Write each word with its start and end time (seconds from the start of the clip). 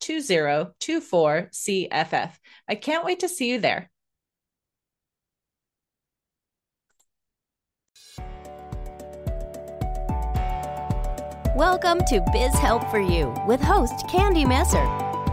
2024 0.00 1.48
CFF. 1.52 2.30
I 2.68 2.74
can't 2.74 3.04
wait 3.04 3.20
to 3.20 3.28
see 3.28 3.50
you 3.50 3.60
there. 3.60 3.90
Welcome 11.56 12.00
to 12.08 12.22
Biz 12.34 12.52
Help 12.56 12.90
for 12.90 13.00
You 13.00 13.34
with 13.46 13.62
host 13.62 14.06
Candy 14.10 14.44
Messer. 14.44 14.84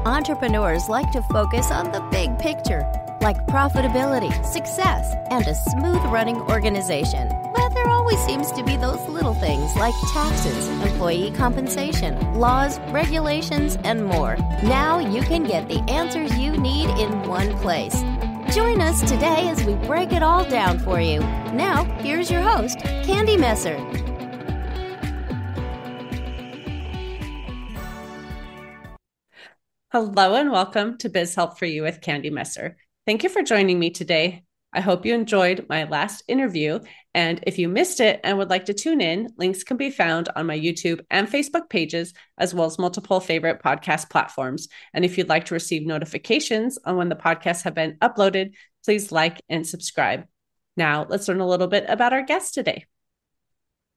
Entrepreneurs 0.05 0.87
like 0.87 1.11
to 1.11 1.21
focus 1.23 1.69
on 1.69 1.91
the 1.91 1.99
big 2.11 2.39
picture, 2.39 2.89
like 3.19 3.45
profitability, 3.47 4.31
success, 4.45 5.13
and 5.31 5.45
a 5.45 5.53
smooth 5.53 6.01
running 6.05 6.37
organization. 6.43 7.27
There 7.83 7.91
always 7.91 8.23
seems 8.23 8.49
to 8.53 8.63
be 8.63 8.77
those 8.77 9.09
little 9.09 9.33
things 9.33 9.75
like 9.75 9.93
taxes, 10.13 10.69
employee 10.69 11.31
compensation, 11.31 12.17
laws, 12.33 12.79
regulations, 12.91 13.77
and 13.83 14.05
more. 14.05 14.37
Now 14.63 14.99
you 14.99 15.21
can 15.21 15.43
get 15.43 15.67
the 15.67 15.81
answers 15.89 16.37
you 16.37 16.55
need 16.55 16.89
in 16.97 17.27
one 17.27 17.57
place. 17.57 18.01
Join 18.55 18.79
us 18.79 19.01
today 19.01 19.49
as 19.49 19.65
we 19.65 19.73
break 19.85 20.13
it 20.13 20.23
all 20.23 20.45
down 20.45 20.79
for 20.79 21.01
you. 21.01 21.19
Now, 21.51 21.83
here's 21.99 22.31
your 22.31 22.41
host, 22.41 22.79
Candy 22.79 23.35
Messer. 23.35 23.75
Hello 29.91 30.35
and 30.35 30.51
welcome 30.51 30.97
to 30.99 31.09
Biz 31.09 31.35
Help 31.35 31.59
for 31.59 31.65
You 31.65 31.83
with 31.83 31.99
Candy 31.99 32.29
Messer. 32.29 32.77
Thank 33.05 33.23
you 33.23 33.29
for 33.29 33.43
joining 33.43 33.77
me 33.77 33.89
today. 33.89 34.43
I 34.73 34.81
hope 34.81 35.05
you 35.05 35.13
enjoyed 35.13 35.67
my 35.69 35.83
last 35.83 36.23
interview. 36.27 36.79
And 37.13 37.43
if 37.45 37.59
you 37.59 37.69
missed 37.69 37.99
it 37.99 38.19
and 38.23 38.37
would 38.37 38.49
like 38.49 38.65
to 38.65 38.73
tune 38.73 39.01
in, 39.01 39.29
links 39.37 39.63
can 39.63 39.77
be 39.77 39.91
found 39.91 40.29
on 40.35 40.47
my 40.47 40.57
YouTube 40.57 41.01
and 41.11 41.27
Facebook 41.27 41.69
pages, 41.69 42.13
as 42.39 42.55
well 42.55 42.65
as 42.65 42.79
multiple 42.79 43.19
favorite 43.19 43.61
podcast 43.61 44.09
platforms. 44.09 44.67
And 44.93 45.05
if 45.05 45.17
you'd 45.17 45.29
like 45.29 45.45
to 45.45 45.53
receive 45.53 45.85
notifications 45.85 46.79
on 46.85 46.97
when 46.97 47.09
the 47.09 47.15
podcasts 47.15 47.63
have 47.63 47.75
been 47.75 47.97
uploaded, 48.01 48.53
please 48.83 49.11
like 49.11 49.41
and 49.47 49.65
subscribe. 49.65 50.25
Now, 50.75 51.05
let's 51.07 51.27
learn 51.27 51.39
a 51.39 51.47
little 51.47 51.67
bit 51.67 51.85
about 51.87 52.13
our 52.13 52.23
guest 52.23 52.55
today. 52.55 52.85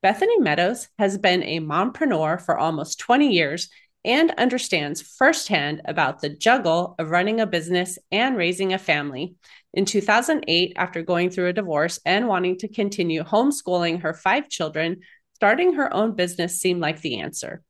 Bethany 0.02 0.38
Meadows 0.38 0.88
has 0.98 1.16
been 1.16 1.42
a 1.42 1.60
mompreneur 1.60 2.40
for 2.40 2.58
almost 2.58 2.98
20 3.00 3.32
years 3.32 3.70
and 4.06 4.32
understands 4.38 5.02
firsthand 5.02 5.82
about 5.84 6.20
the 6.20 6.28
juggle 6.28 6.94
of 6.98 7.10
running 7.10 7.40
a 7.40 7.46
business 7.46 7.98
and 8.12 8.36
raising 8.36 8.72
a 8.72 8.78
family. 8.78 9.34
In 9.74 9.84
2008, 9.84 10.72
after 10.76 11.02
going 11.02 11.28
through 11.28 11.48
a 11.48 11.52
divorce 11.52 11.98
and 12.06 12.28
wanting 12.28 12.56
to 12.58 12.68
continue 12.68 13.24
homeschooling 13.24 14.00
her 14.02 14.14
five 14.14 14.48
children, 14.48 15.00
starting 15.34 15.74
her 15.74 15.92
own 15.92 16.14
business 16.14 16.60
seemed 16.60 16.80
like 16.80 17.00
the 17.00 17.18
answer. 17.18 17.62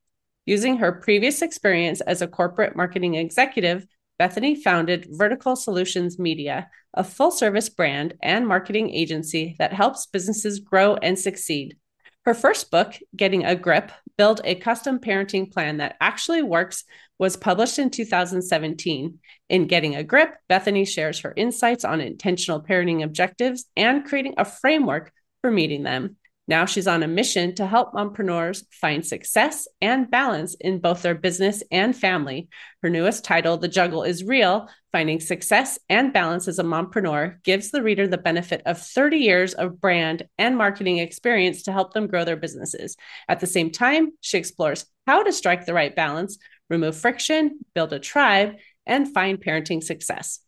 Using 0.45 0.77
her 0.77 0.93
previous 0.93 1.43
experience 1.43 2.03
as 2.03 2.23
a 2.23 2.29
corporate 2.29 2.77
marketing 2.77 3.15
executive, 3.15 3.87
Bethany 4.19 4.55
founded 4.63 5.09
Vertical 5.11 5.57
Solutions 5.57 6.19
Media, 6.19 6.69
a 6.95 7.03
full 7.03 7.31
service 7.31 7.69
brand 7.69 8.15
and 8.23 8.47
marketing 8.47 8.91
agency 8.91 9.57
that 9.59 9.73
helps 9.73 10.07
businesses 10.07 10.61
grow 10.61 10.97
and 10.97 11.19
succeed. 11.19 11.77
Her 12.25 12.35
first 12.35 12.71
book, 12.71 12.95
Getting 13.17 13.45
a 13.45 13.55
Grip 13.55 13.91
Build 14.17 14.41
a 14.45 14.55
Custom 14.55 14.99
Parenting 14.99 15.53
Plan 15.53 15.79
That 15.79 15.97
Actually 16.01 16.43
Works, 16.43 16.85
was 17.19 17.37
published 17.37 17.79
in 17.79 17.91
2017. 17.91 19.19
In 19.49 19.67
Getting 19.67 19.97
a 19.97 20.05
Grip, 20.05 20.35
Bethany 20.49 20.85
shares 20.85 21.21
her 21.21 21.33
insights 21.37 21.85
on 21.85 22.01
intentional 22.01 22.63
parenting 22.63 23.03
objectives 23.03 23.67
and 23.77 24.05
creating 24.05 24.35
a 24.37 24.45
framework 24.45 25.13
for 25.41 25.51
meeting 25.51 25.83
them. 25.83 26.17
Now 26.49 26.65
she's 26.65 26.87
on 26.87 27.03
a 27.03 27.09
mission 27.09 27.55
to 27.57 27.67
help 27.67 27.93
mompreneurs 27.93 28.65
find 28.71 29.05
success 29.05 29.67
and 29.81 30.11
balance 30.11 30.55
in 30.61 30.79
both 30.79 31.03
their 31.03 31.15
business 31.15 31.63
and 31.73 31.95
family. 31.97 32.49
Her 32.83 32.91
newest 32.91 33.25
title, 33.25 33.57
The 33.57 33.69
Juggle 33.69 34.05
is 34.05 34.23
Real 34.23 34.69
Finding 34.93 35.19
Success 35.19 35.79
and 35.89 36.13
Balance 36.13 36.47
as 36.47 36.61
a 36.61 36.63
Mompreneur, 36.63 37.43
gives 37.43 37.71
the 37.71 37.83
reader 37.83 38.07
the 38.07 38.17
benefit 38.17 38.63
of 38.65 38.81
30 38.81 39.19
years 39.19 39.55
of 39.55 39.81
brand 39.81 40.29
and 40.39 40.57
marketing 40.57 40.99
experience 40.99 41.65
to 41.65 41.73
help 41.73 41.93
them 41.93 42.07
grow 42.07 42.25
their 42.25 42.37
businesses. 42.37 42.97
At 43.29 43.41
the 43.41 43.47
same 43.47 43.71
time, 43.71 44.13
she 44.21 44.39
explores 44.39 44.87
how 45.07 45.25
to 45.25 45.33
strike 45.33 45.67
the 45.67 45.75
right 45.75 45.95
balance, 45.95 46.39
remove 46.71 46.97
friction, 46.97 47.59
build 47.75 47.93
a 47.93 47.99
tribe, 47.99 48.57
and 48.87 49.13
find 49.13 49.43
parenting 49.43 49.83
success. 49.83 50.39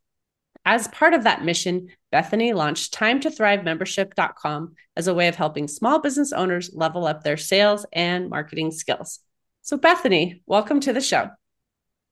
As 0.71 0.87
part 0.89 1.15
of 1.15 1.25
that 1.25 1.47
mission, 1.47 1.89
Bethany 2.13 2.53
launched 2.53 2.93
time 2.93 3.21
to 3.21 3.31
thrive 3.31 3.65
membership.com 3.65 4.75
as 4.97 5.09
a 5.09 5.15
way 5.15 5.27
of 5.27 5.35
helping 5.35 5.67
small 5.67 5.99
business 5.99 6.31
owners 6.31 6.75
level 6.75 7.07
up 7.07 7.25
their 7.25 7.39
sales 7.39 7.87
and 7.91 8.29
marketing 8.29 8.71
skills. 8.71 9.21
So, 9.63 9.79
Bethany, 9.79 10.43
welcome 10.45 10.79
to 10.81 10.93
the 10.93 11.01
show. 11.01 11.31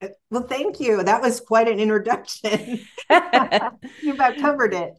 Uh, 0.01 0.09
well, 0.31 0.45
thank 0.45 0.81
you. 0.81 1.03
That 1.03 1.21
was 1.21 1.39
quite 1.39 1.69
an 1.69 1.79
introduction. 1.79 2.81
you 4.03 4.15
about 4.15 4.39
covered 4.39 4.73
it. 4.73 4.95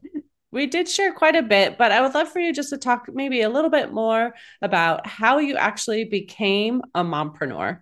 We 0.52 0.68
did 0.68 0.88
share 0.88 1.12
quite 1.14 1.36
a 1.36 1.42
bit, 1.42 1.80
but 1.80 1.92
I 1.92 2.02
would 2.02 2.14
love 2.14 2.30
for 2.30 2.38
you 2.38 2.54
just 2.54 2.70
to 2.70 2.78
talk 2.78 3.08
maybe 3.12 3.42
a 3.42 3.50
little 3.50 3.72
bit 3.72 3.92
more 3.92 4.36
about 4.62 5.08
how 5.08 5.40
you 5.40 5.58
actually 5.58 6.04
became 6.04 6.84
a 6.94 7.04
mompreneur. 7.04 7.82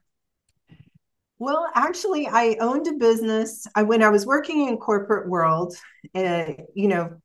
Well, 1.38 1.68
actually, 1.76 2.28
I 2.28 2.56
owned 2.62 2.88
a 2.88 2.94
business. 2.94 3.68
I, 3.76 3.84
when 3.84 4.02
I 4.02 4.10
was 4.10 4.26
working 4.26 4.68
in 4.68 4.78
corporate 4.78 5.28
world, 5.28 5.76
uh, 6.14 6.46
you 6.74 6.88
know, 6.88 7.18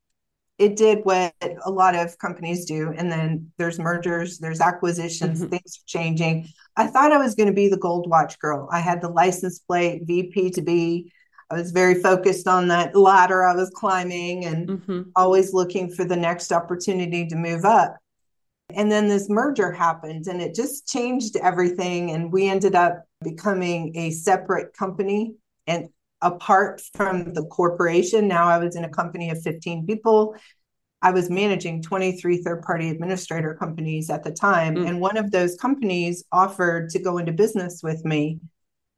it 0.58 0.76
did 0.76 0.98
what 1.04 1.32
a 1.64 1.70
lot 1.70 1.94
of 1.94 2.18
companies 2.18 2.66
do, 2.66 2.92
and 2.94 3.10
then 3.10 3.50
there's 3.56 3.78
mergers, 3.78 4.38
there's 4.38 4.60
acquisitions, 4.60 5.40
mm-hmm. 5.40 5.50
things 5.50 5.78
are 5.78 5.86
changing. 5.86 6.48
I 6.76 6.86
thought 6.88 7.12
I 7.12 7.18
was 7.18 7.34
going 7.34 7.48
to 7.48 7.54
be 7.54 7.68
the 7.68 7.78
gold 7.78 8.10
watch 8.10 8.38
girl. 8.38 8.68
I 8.70 8.80
had 8.80 9.00
the 9.00 9.08
license 9.08 9.60
plate, 9.60 10.02
VP 10.04 10.50
to 10.50 10.62
be. 10.62 11.12
I 11.50 11.54
was 11.54 11.70
very 11.70 11.94
focused 11.94 12.46
on 12.46 12.68
that 12.68 12.94
ladder 12.94 13.44
I 13.44 13.54
was 13.54 13.70
climbing, 13.70 14.44
and 14.44 14.68
mm-hmm. 14.68 15.02
always 15.16 15.54
looking 15.54 15.90
for 15.90 16.04
the 16.04 16.16
next 16.16 16.52
opportunity 16.52 17.26
to 17.28 17.36
move 17.36 17.64
up. 17.64 17.96
And 18.74 18.90
then 18.90 19.08
this 19.08 19.28
merger 19.28 19.72
happened 19.72 20.26
and 20.26 20.40
it 20.40 20.54
just 20.54 20.86
changed 20.86 21.36
everything. 21.36 22.10
And 22.12 22.32
we 22.32 22.48
ended 22.48 22.74
up 22.74 23.04
becoming 23.22 23.96
a 23.96 24.10
separate 24.10 24.74
company 24.74 25.34
and 25.66 25.88
apart 26.22 26.82
from 26.94 27.32
the 27.32 27.44
corporation. 27.46 28.28
Now 28.28 28.48
I 28.48 28.58
was 28.58 28.76
in 28.76 28.84
a 28.84 28.88
company 28.88 29.30
of 29.30 29.42
15 29.42 29.86
people. 29.86 30.34
I 31.02 31.12
was 31.12 31.30
managing 31.30 31.82
23 31.82 32.42
third 32.42 32.62
party 32.62 32.90
administrator 32.90 33.54
companies 33.54 34.10
at 34.10 34.22
the 34.22 34.30
time. 34.30 34.76
Mm. 34.76 34.88
And 34.88 35.00
one 35.00 35.16
of 35.16 35.30
those 35.30 35.56
companies 35.56 36.24
offered 36.30 36.90
to 36.90 36.98
go 36.98 37.18
into 37.18 37.32
business 37.32 37.82
with 37.82 38.04
me. 38.04 38.40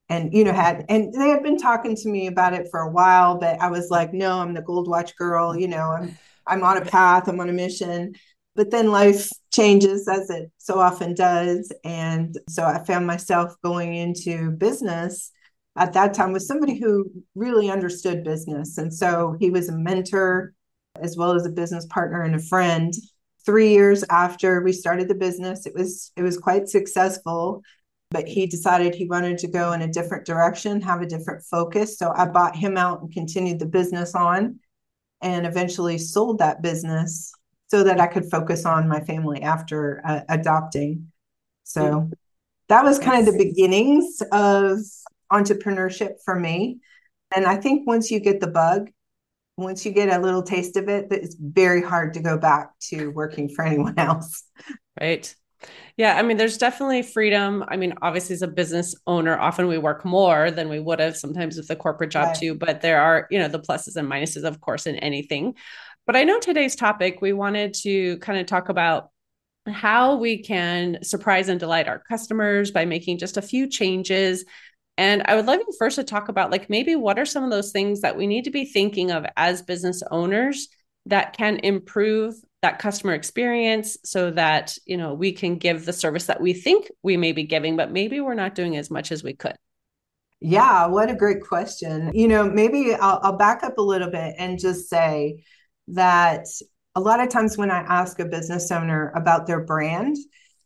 And, 0.08 0.34
you 0.34 0.44
know, 0.44 0.52
had, 0.52 0.84
and 0.88 1.12
they 1.14 1.28
had 1.28 1.42
been 1.42 1.56
talking 1.56 1.94
to 1.96 2.08
me 2.08 2.26
about 2.26 2.54
it 2.54 2.68
for 2.70 2.80
a 2.80 2.90
while, 2.90 3.38
but 3.38 3.60
I 3.60 3.70
was 3.70 3.88
like, 3.88 4.12
no, 4.12 4.40
I'm 4.40 4.52
the 4.52 4.60
gold 4.60 4.88
watch 4.88 5.16
girl. 5.16 5.56
You 5.56 5.68
know, 5.68 5.90
I'm, 5.90 6.18
I'm 6.46 6.64
on 6.64 6.76
a 6.76 6.84
path, 6.84 7.28
I'm 7.28 7.40
on 7.40 7.48
a 7.48 7.52
mission. 7.52 8.14
But 8.54 8.70
then 8.70 8.90
life 8.90 9.28
changes 9.52 10.06
as 10.08 10.28
it 10.30 10.50
so 10.58 10.78
often 10.78 11.14
does. 11.14 11.72
And 11.84 12.36
so 12.48 12.64
I 12.64 12.84
found 12.84 13.06
myself 13.06 13.54
going 13.64 13.94
into 13.94 14.50
business 14.50 15.30
at 15.76 15.94
that 15.94 16.12
time 16.12 16.32
with 16.32 16.42
somebody 16.42 16.78
who 16.78 17.10
really 17.34 17.70
understood 17.70 18.24
business. 18.24 18.76
And 18.76 18.92
so 18.92 19.36
he 19.40 19.50
was 19.50 19.68
a 19.68 19.76
mentor 19.76 20.52
as 21.00 21.16
well 21.16 21.32
as 21.32 21.46
a 21.46 21.50
business 21.50 21.86
partner 21.86 22.22
and 22.22 22.34
a 22.34 22.38
friend. 22.38 22.92
Three 23.46 23.70
years 23.70 24.04
after 24.10 24.62
we 24.62 24.72
started 24.72 25.08
the 25.08 25.14
business, 25.14 25.66
it 25.66 25.74
was 25.74 26.12
it 26.16 26.22
was 26.22 26.36
quite 26.38 26.68
successful. 26.68 27.62
but 28.10 28.28
he 28.28 28.46
decided 28.46 28.94
he 28.94 29.06
wanted 29.06 29.38
to 29.38 29.48
go 29.48 29.72
in 29.72 29.82
a 29.82 29.88
different 29.92 30.26
direction, 30.26 30.80
have 30.82 31.00
a 31.00 31.06
different 31.06 31.42
focus. 31.50 31.98
So 31.98 32.12
I 32.14 32.26
bought 32.26 32.54
him 32.56 32.76
out 32.76 33.00
and 33.00 33.10
continued 33.12 33.58
the 33.58 33.66
business 33.66 34.14
on 34.14 34.60
and 35.22 35.46
eventually 35.46 35.98
sold 35.98 36.38
that 36.38 36.62
business 36.62 37.32
so 37.72 37.82
that 37.82 37.98
I 37.98 38.06
could 38.06 38.30
focus 38.30 38.66
on 38.66 38.86
my 38.86 39.00
family 39.00 39.40
after 39.40 40.02
uh, 40.04 40.20
adopting. 40.28 41.10
So 41.64 42.10
that 42.68 42.84
was 42.84 42.98
kind 42.98 43.26
of 43.26 43.32
the 43.32 43.42
beginnings 43.42 44.22
of 44.30 44.76
entrepreneurship 45.32 46.16
for 46.22 46.38
me. 46.38 46.80
And 47.34 47.46
I 47.46 47.56
think 47.56 47.86
once 47.86 48.10
you 48.10 48.20
get 48.20 48.40
the 48.40 48.46
bug, 48.46 48.90
once 49.56 49.86
you 49.86 49.92
get 49.92 50.10
a 50.10 50.20
little 50.20 50.42
taste 50.42 50.76
of 50.76 50.90
it, 50.90 51.06
it's 51.10 51.34
very 51.34 51.80
hard 51.80 52.12
to 52.12 52.20
go 52.20 52.36
back 52.36 52.78
to 52.90 53.08
working 53.08 53.48
for 53.48 53.64
anyone 53.64 53.98
else. 53.98 54.44
Right. 55.00 55.34
Yeah, 55.96 56.18
I 56.18 56.22
mean, 56.22 56.36
there's 56.36 56.58
definitely 56.58 57.00
freedom. 57.02 57.64
I 57.68 57.76
mean, 57.76 57.94
obviously, 58.02 58.34
as 58.34 58.42
a 58.42 58.48
business 58.48 58.94
owner, 59.06 59.38
often 59.38 59.66
we 59.66 59.78
work 59.78 60.04
more 60.04 60.50
than 60.50 60.68
we 60.68 60.78
would 60.78 61.00
have 61.00 61.16
sometimes 61.16 61.56
with 61.56 61.68
the 61.68 61.76
corporate 61.76 62.10
job 62.10 62.26
right. 62.26 62.36
too. 62.36 62.54
But 62.54 62.82
there 62.82 63.00
are, 63.00 63.26
you 63.30 63.38
know, 63.38 63.48
the 63.48 63.60
pluses 63.60 63.96
and 63.96 64.10
minuses, 64.10 64.44
of 64.44 64.60
course, 64.60 64.86
in 64.86 64.96
anything. 64.96 65.54
But 66.06 66.16
I 66.16 66.24
know 66.24 66.40
today's 66.40 66.76
topic, 66.76 67.20
we 67.20 67.32
wanted 67.32 67.74
to 67.82 68.18
kind 68.18 68.38
of 68.38 68.46
talk 68.46 68.68
about 68.68 69.10
how 69.68 70.16
we 70.16 70.42
can 70.42 70.98
surprise 71.02 71.48
and 71.48 71.60
delight 71.60 71.88
our 71.88 72.00
customers 72.00 72.70
by 72.72 72.84
making 72.84 73.18
just 73.18 73.36
a 73.36 73.42
few 73.42 73.68
changes. 73.68 74.44
And 74.98 75.22
I 75.26 75.36
would 75.36 75.46
love 75.46 75.60
you 75.60 75.72
first 75.78 75.96
to 75.96 76.04
talk 76.04 76.28
about, 76.28 76.50
like, 76.50 76.68
maybe 76.68 76.96
what 76.96 77.18
are 77.18 77.24
some 77.24 77.44
of 77.44 77.50
those 77.50 77.70
things 77.70 78.00
that 78.00 78.16
we 78.16 78.26
need 78.26 78.44
to 78.44 78.50
be 78.50 78.64
thinking 78.64 79.10
of 79.10 79.24
as 79.36 79.62
business 79.62 80.02
owners 80.10 80.68
that 81.06 81.36
can 81.36 81.58
improve 81.58 82.34
that 82.62 82.78
customer 82.78 83.12
experience 83.12 83.96
so 84.04 84.30
that 84.30 84.76
you 84.86 84.96
know 84.96 85.14
we 85.14 85.32
can 85.32 85.56
give 85.56 85.84
the 85.84 85.92
service 85.92 86.26
that 86.26 86.40
we 86.40 86.52
think 86.52 86.90
we 87.02 87.16
may 87.16 87.32
be 87.32 87.42
giving 87.42 87.76
but 87.76 87.90
maybe 87.90 88.20
we're 88.20 88.34
not 88.34 88.54
doing 88.54 88.76
as 88.76 88.88
much 88.90 89.10
as 89.10 89.24
we 89.24 89.34
could 89.34 89.56
yeah 90.40 90.86
what 90.86 91.10
a 91.10 91.14
great 91.14 91.42
question 91.42 92.12
you 92.14 92.28
know 92.28 92.48
maybe 92.48 92.94
I'll, 92.94 93.18
I'll 93.22 93.36
back 93.36 93.64
up 93.64 93.78
a 93.78 93.82
little 93.82 94.10
bit 94.10 94.36
and 94.38 94.60
just 94.60 94.88
say 94.88 95.42
that 95.94 96.46
a 96.94 97.00
lot 97.00 97.20
of 97.20 97.28
times 97.28 97.56
when 97.56 97.70
i 97.70 97.78
ask 97.78 98.18
a 98.18 98.24
business 98.24 98.70
owner 98.70 99.12
about 99.14 99.46
their 99.46 99.60
brand 99.60 100.16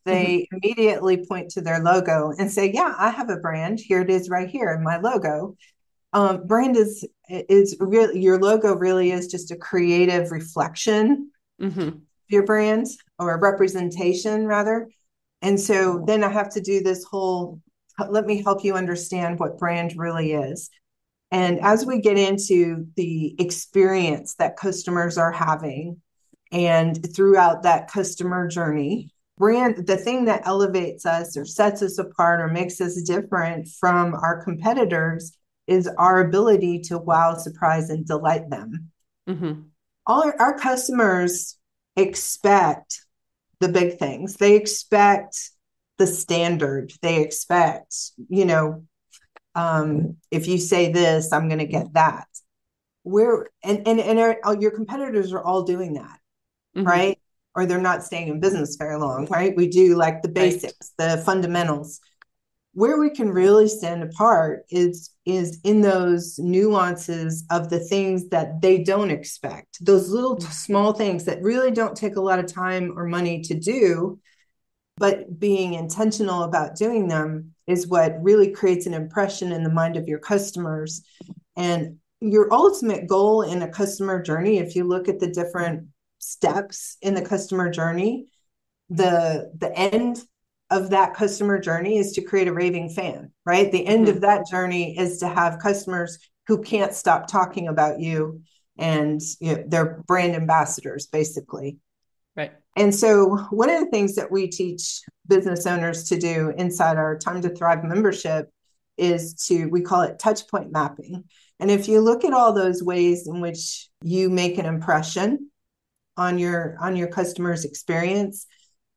they 0.05 0.47
mm-hmm. 0.53 0.57
immediately 0.57 1.25
point 1.27 1.51
to 1.51 1.61
their 1.61 1.81
logo 1.81 2.33
and 2.39 2.51
say 2.51 2.71
yeah 2.73 2.95
i 2.99 3.11
have 3.11 3.31
a 3.31 3.37
brand 3.37 3.79
here 3.79 4.01
it 4.01 4.11
is 4.11 4.31
right 4.31 4.49
here 4.49 4.73
in 4.73 4.83
my 4.83 4.99
logo 4.99 5.57
um, 6.13 6.47
brand 6.47 6.77
is 6.77 7.07
is 7.29 7.77
really 7.79 8.21
your 8.21 8.41
logo 8.41 8.75
really 8.75 9.11
is 9.11 9.27
just 9.27 9.51
a 9.51 9.57
creative 9.57 10.31
reflection 10.31 11.31
mm-hmm. 11.61 11.99
your 12.29 12.45
brand 12.45 12.87
or 13.19 13.35
a 13.35 13.39
representation 13.39 14.47
rather. 14.47 14.89
And 15.43 15.61
so 15.61 16.03
then 16.07 16.25
I 16.25 16.29
have 16.29 16.51
to 16.55 16.61
do 16.61 16.83
this 16.83 17.05
whole 17.05 17.61
let 18.11 18.27
me 18.27 18.43
help 18.43 18.63
you 18.63 18.75
understand 18.75 19.39
what 19.39 19.59
brand 19.59 19.95
really 19.97 20.33
is. 20.33 20.69
And 21.31 21.61
as 21.61 21.85
we 21.85 22.01
get 22.01 22.19
into 22.19 22.87
the 22.97 23.35
experience 23.41 24.35
that 24.37 24.57
customers 24.57 25.19
are 25.19 25.33
having 25.33 26.01
and 26.53 27.15
throughout 27.15 27.65
that 27.65 27.91
customer 27.91 28.47
journey, 28.47 29.11
brand, 29.37 29.87
the 29.87 29.97
thing 29.97 30.27
that 30.27 30.47
elevates 30.47 31.05
us 31.05 31.37
or 31.37 31.45
sets 31.45 31.83
us 31.83 31.99
apart 31.99 32.41
or 32.41 32.49
makes 32.49 32.81
us 32.81 33.03
different 33.03 33.69
from 33.69 34.15
our 34.15 34.43
competitors 34.45 35.37
is 35.67 35.89
our 35.99 36.21
ability 36.21 36.81
to 36.81 36.97
wow, 36.97 37.35
surprise, 37.35 37.91
and 37.91 38.07
delight 38.07 38.49
them. 38.49 38.91
Mm-hmm 39.29 39.63
all 40.07 40.23
our, 40.23 40.37
our 40.41 40.59
customers 40.59 41.59
expect 41.97 43.03
the 43.61 43.69
big 43.69 43.99
things. 43.99 44.37
They 44.37 44.55
expect 44.55 45.51
the 45.99 46.07
standard. 46.07 46.93
They 47.03 47.23
expect, 47.23 47.97
you 48.29 48.45
know, 48.45 48.85
um, 49.57 50.19
if 50.31 50.47
you 50.47 50.59
say 50.59 50.93
this, 50.93 51.33
I'm 51.33 51.49
going 51.49 51.59
to 51.59 51.67
get 51.67 51.95
that. 51.95 52.29
We're 53.03 53.49
and 53.65 53.87
and 53.89 53.99
and 53.99 54.19
our, 54.19 54.39
your 54.61 54.71
competitors 54.71 55.33
are 55.33 55.43
all 55.43 55.63
doing 55.63 55.95
that, 55.95 56.19
mm-hmm. 56.77 56.87
right? 56.87 57.19
Or 57.55 57.65
they're 57.65 57.81
not 57.81 58.05
staying 58.05 58.29
in 58.29 58.39
business 58.39 58.77
very 58.77 58.99
long, 58.99 59.27
right? 59.27 59.57
We 59.57 59.69
do 59.69 59.97
like 59.97 60.23
the 60.23 60.29
basics, 60.29 60.93
right. 60.99 61.17
the 61.17 61.23
fundamentals 61.23 62.01
where 62.77 62.99
we 62.99 63.09
can 63.09 63.31
really 63.31 63.69
stand 63.69 64.03
apart 64.03 64.67
is 64.69 65.11
is 65.25 65.61
in 65.65 65.81
those 65.81 66.39
nuances 66.39 67.43
of 67.51 67.71
the 67.71 67.81
things 67.81 68.29
that 68.29 68.61
they 68.61 68.83
don't 68.83 69.11
expect 69.11 69.79
those 69.81 70.11
little 70.11 70.39
small 70.41 70.93
things 70.93 71.25
that 71.25 71.41
really 71.41 71.71
don't 71.71 71.97
take 71.97 72.17
a 72.17 72.21
lot 72.21 72.39
of 72.39 72.53
time 72.53 72.93
or 72.95 73.07
money 73.07 73.41
to 73.41 73.55
do 73.55 74.21
but 74.97 75.39
being 75.39 75.75
intentional 75.75 76.43
about 76.43 76.77
doing 76.77 77.09
them 77.09 77.53
is 77.67 77.87
what 77.87 78.23
really 78.23 78.51
creates 78.51 78.87
an 78.87 78.95
impression 78.95 79.53
in 79.53 79.63
the 79.63 79.73
mind 79.73 79.97
of 79.97 80.09
your 80.09 80.19
customers 80.19 81.03
and 81.57 81.97
your 82.21 82.53
ultimate 82.53 83.07
goal 83.07 83.43
in 83.43 83.63
a 83.63 83.69
customer 83.69 84.23
journey 84.23 84.59
if 84.59 84.75
you 84.75 84.85
look 84.85 85.09
at 85.09 85.21
the 85.21 85.29
different 85.29 85.87
steps 86.19 86.97
in 87.03 87.15
the 87.15 87.23
customer 87.23 87.71
journey 87.71 88.27
the 88.89 89.53
the 89.59 89.77
end 89.77 90.23
of 90.71 90.91
that 90.91 91.15
customer 91.15 91.59
journey 91.59 91.99
is 91.99 92.13
to 92.13 92.23
create 92.23 92.49
a 92.49 92.53
raving 92.53 92.91
fan, 92.91 93.31
right? 93.45 93.71
The 93.71 93.87
end 93.87 94.07
mm-hmm. 94.07 94.17
of 94.17 94.21
that 94.23 94.47
journey 94.49 94.99
is 94.99 95.19
to 95.19 95.29
have 95.29 95.61
customers 95.61 96.19
who 96.49 96.63
can't 96.63 96.93
stop 96.93 97.29
talking 97.29 97.69
about 97.69 98.01
you 98.01 98.43
and 98.79 99.21
you 99.41 99.57
know, 99.57 99.65
they're 99.67 100.03
brand 100.07 100.35
ambassadors 100.35 101.07
basically. 101.07 101.79
And 102.77 102.95
so 102.95 103.37
one 103.51 103.71
of 103.71 103.81
the 103.81 103.91
things 103.91 104.15
that 104.17 104.31
we 104.31 104.49
teach 104.49 105.01
business 105.27 105.67
owners 105.67 106.05
to 106.11 106.19
do 106.19 106.53
inside 106.57 106.99
our 106.99 107.19
Time 107.19 107.43
to 107.43 107.49
Thrive 107.49 107.83
membership 107.85 108.51
is 108.97 109.35
to 109.47 109.67
we 109.67 109.83
call 109.83 110.03
it 110.03 110.19
touch 110.19 110.49
point 110.49 110.73
mapping. 110.73 111.25
And 111.59 111.71
if 111.71 111.89
you 111.89 112.01
look 112.01 112.25
at 112.25 112.33
all 112.33 112.53
those 112.53 112.83
ways 112.83 113.27
in 113.27 113.41
which 113.41 113.89
you 114.03 114.31
make 114.31 114.59
an 114.59 114.67
impression 114.67 115.51
on 116.17 116.39
your 116.39 116.77
on 116.81 116.97
your 116.97 117.09
customer's 117.09 117.65
experience, 117.65 118.47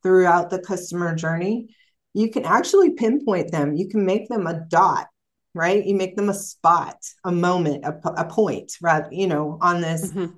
throughout 0.02 0.50
the 0.50 0.58
customer 0.58 1.14
journey, 1.14 1.68
you 2.14 2.30
can 2.30 2.44
actually 2.44 2.90
pinpoint 2.90 3.50
them. 3.50 3.76
You 3.76 3.88
can 3.88 4.04
make 4.04 4.28
them 4.28 4.46
a 4.46 4.64
dot, 4.68 5.06
right? 5.54 5.84
You 5.84 5.94
make 5.94 6.16
them 6.16 6.28
a 6.28 6.34
spot, 6.34 6.96
a 7.24 7.32
moment, 7.32 7.84
a, 7.84 7.98
a 8.16 8.24
point, 8.24 8.72
right? 8.80 9.04
You 9.10 9.26
know, 9.26 9.58
on 9.60 9.80
this, 9.80 10.10
mm-hmm. 10.10 10.34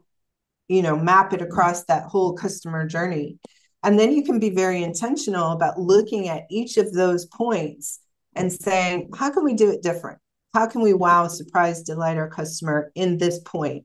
You 0.72 0.80
know, 0.80 0.96
map 0.96 1.34
it 1.34 1.42
across 1.42 1.84
that 1.84 2.04
whole 2.04 2.32
customer 2.32 2.86
journey. 2.86 3.38
And 3.82 3.98
then 3.98 4.12
you 4.12 4.24
can 4.24 4.38
be 4.38 4.48
very 4.48 4.82
intentional 4.82 5.52
about 5.52 5.78
looking 5.78 6.28
at 6.28 6.44
each 6.50 6.78
of 6.78 6.92
those 6.94 7.26
points 7.26 8.00
and 8.34 8.50
saying, 8.50 9.10
how 9.14 9.30
can 9.30 9.44
we 9.44 9.52
do 9.52 9.70
it 9.70 9.82
different? 9.82 10.18
How 10.54 10.66
can 10.66 10.80
we 10.80 10.94
wow, 10.94 11.28
surprise, 11.28 11.82
delight 11.82 12.16
our 12.16 12.30
customer 12.30 12.90
in 12.94 13.18
this 13.18 13.38
point? 13.40 13.84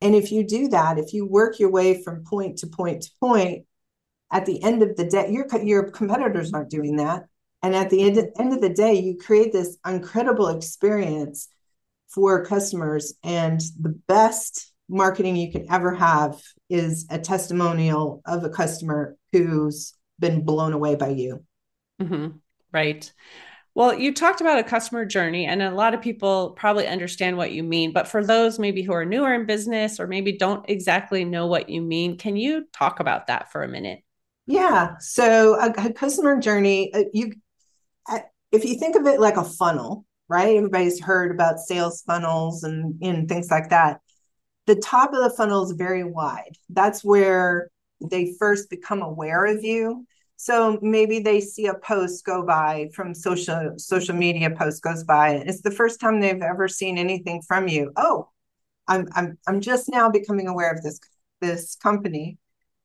And 0.00 0.14
if 0.14 0.30
you 0.30 0.46
do 0.46 0.68
that, 0.68 0.98
if 0.98 1.12
you 1.12 1.26
work 1.26 1.58
your 1.58 1.70
way 1.70 2.02
from 2.04 2.24
point 2.24 2.58
to 2.58 2.68
point 2.68 3.02
to 3.02 3.10
point, 3.18 3.64
at 4.30 4.46
the 4.46 4.62
end 4.62 4.82
of 4.82 4.94
the 4.94 5.06
day, 5.06 5.32
your 5.32 5.46
your 5.64 5.90
competitors 5.90 6.52
aren't 6.52 6.70
doing 6.70 6.96
that. 6.96 7.24
And 7.62 7.74
at 7.74 7.90
the 7.90 8.02
end, 8.02 8.18
end 8.38 8.52
of 8.52 8.60
the 8.60 8.68
day, 8.68 8.94
you 8.94 9.16
create 9.16 9.52
this 9.52 9.76
incredible 9.84 10.48
experience 10.48 11.48
for 12.08 12.44
customers. 12.44 13.14
And 13.24 13.60
the 13.80 13.98
best 14.06 14.72
marketing 14.88 15.36
you 15.36 15.52
can 15.52 15.66
ever 15.70 15.94
have 15.94 16.40
is 16.68 17.06
a 17.10 17.18
testimonial 17.18 18.22
of 18.26 18.44
a 18.44 18.50
customer 18.50 19.16
who's 19.32 19.94
been 20.18 20.44
blown 20.44 20.72
away 20.72 20.94
by 20.94 21.08
you. 21.08 21.44
Mm-hmm. 22.00 22.38
Right. 22.72 23.12
Well, 23.74 23.94
you 23.94 24.12
talked 24.12 24.40
about 24.40 24.58
a 24.58 24.64
customer 24.64 25.04
journey, 25.04 25.46
and 25.46 25.62
a 25.62 25.70
lot 25.70 25.94
of 25.94 26.02
people 26.02 26.50
probably 26.56 26.86
understand 26.86 27.36
what 27.36 27.52
you 27.52 27.62
mean. 27.62 27.92
But 27.92 28.08
for 28.08 28.24
those 28.24 28.58
maybe 28.58 28.82
who 28.82 28.92
are 28.92 29.04
newer 29.04 29.32
in 29.34 29.46
business 29.46 30.00
or 30.00 30.06
maybe 30.06 30.36
don't 30.36 30.68
exactly 30.68 31.24
know 31.24 31.46
what 31.46 31.68
you 31.68 31.80
mean, 31.80 32.18
can 32.18 32.36
you 32.36 32.66
talk 32.72 32.98
about 32.98 33.28
that 33.28 33.52
for 33.52 33.62
a 33.62 33.68
minute? 33.68 34.00
Yeah. 34.46 34.96
So 34.98 35.54
a, 35.60 35.70
a 35.86 35.92
customer 35.92 36.40
journey, 36.40 36.92
uh, 36.92 37.04
you 37.12 37.34
if 38.50 38.64
you 38.64 38.78
think 38.78 38.96
of 38.96 39.06
it 39.06 39.20
like 39.20 39.36
a 39.36 39.44
funnel, 39.44 40.06
right? 40.28 40.56
Everybody's 40.56 41.00
heard 41.00 41.30
about 41.30 41.58
sales 41.58 42.02
funnels 42.06 42.64
and, 42.64 42.94
and 43.02 43.28
things 43.28 43.50
like 43.50 43.70
that. 43.70 44.00
The 44.68 44.76
top 44.76 45.14
of 45.14 45.22
the 45.22 45.34
funnel 45.36 45.64
is 45.64 45.72
very 45.72 46.04
wide. 46.04 46.56
That's 46.68 47.02
where 47.02 47.70
they 48.00 48.34
first 48.38 48.68
become 48.68 49.00
aware 49.00 49.46
of 49.46 49.64
you. 49.64 50.06
So 50.36 50.78
maybe 50.82 51.18
they 51.20 51.40
see 51.40 51.66
a 51.66 51.74
post 51.74 52.24
go 52.24 52.44
by 52.44 52.90
from 52.94 53.14
social 53.14 53.74
social 53.78 54.14
media 54.14 54.50
post 54.50 54.82
goes 54.82 55.04
by. 55.04 55.30
And 55.30 55.48
it's 55.48 55.62
the 55.62 55.78
first 55.80 56.00
time 56.00 56.20
they've 56.20 56.42
ever 56.42 56.68
seen 56.68 56.98
anything 56.98 57.40
from 57.48 57.66
you. 57.66 57.92
Oh, 57.96 58.28
I'm 58.86 59.08
I'm 59.16 59.38
I'm 59.46 59.60
just 59.62 59.88
now 59.88 60.10
becoming 60.10 60.48
aware 60.48 60.70
of 60.70 60.82
this 60.82 61.00
this 61.40 61.74
company. 61.74 62.36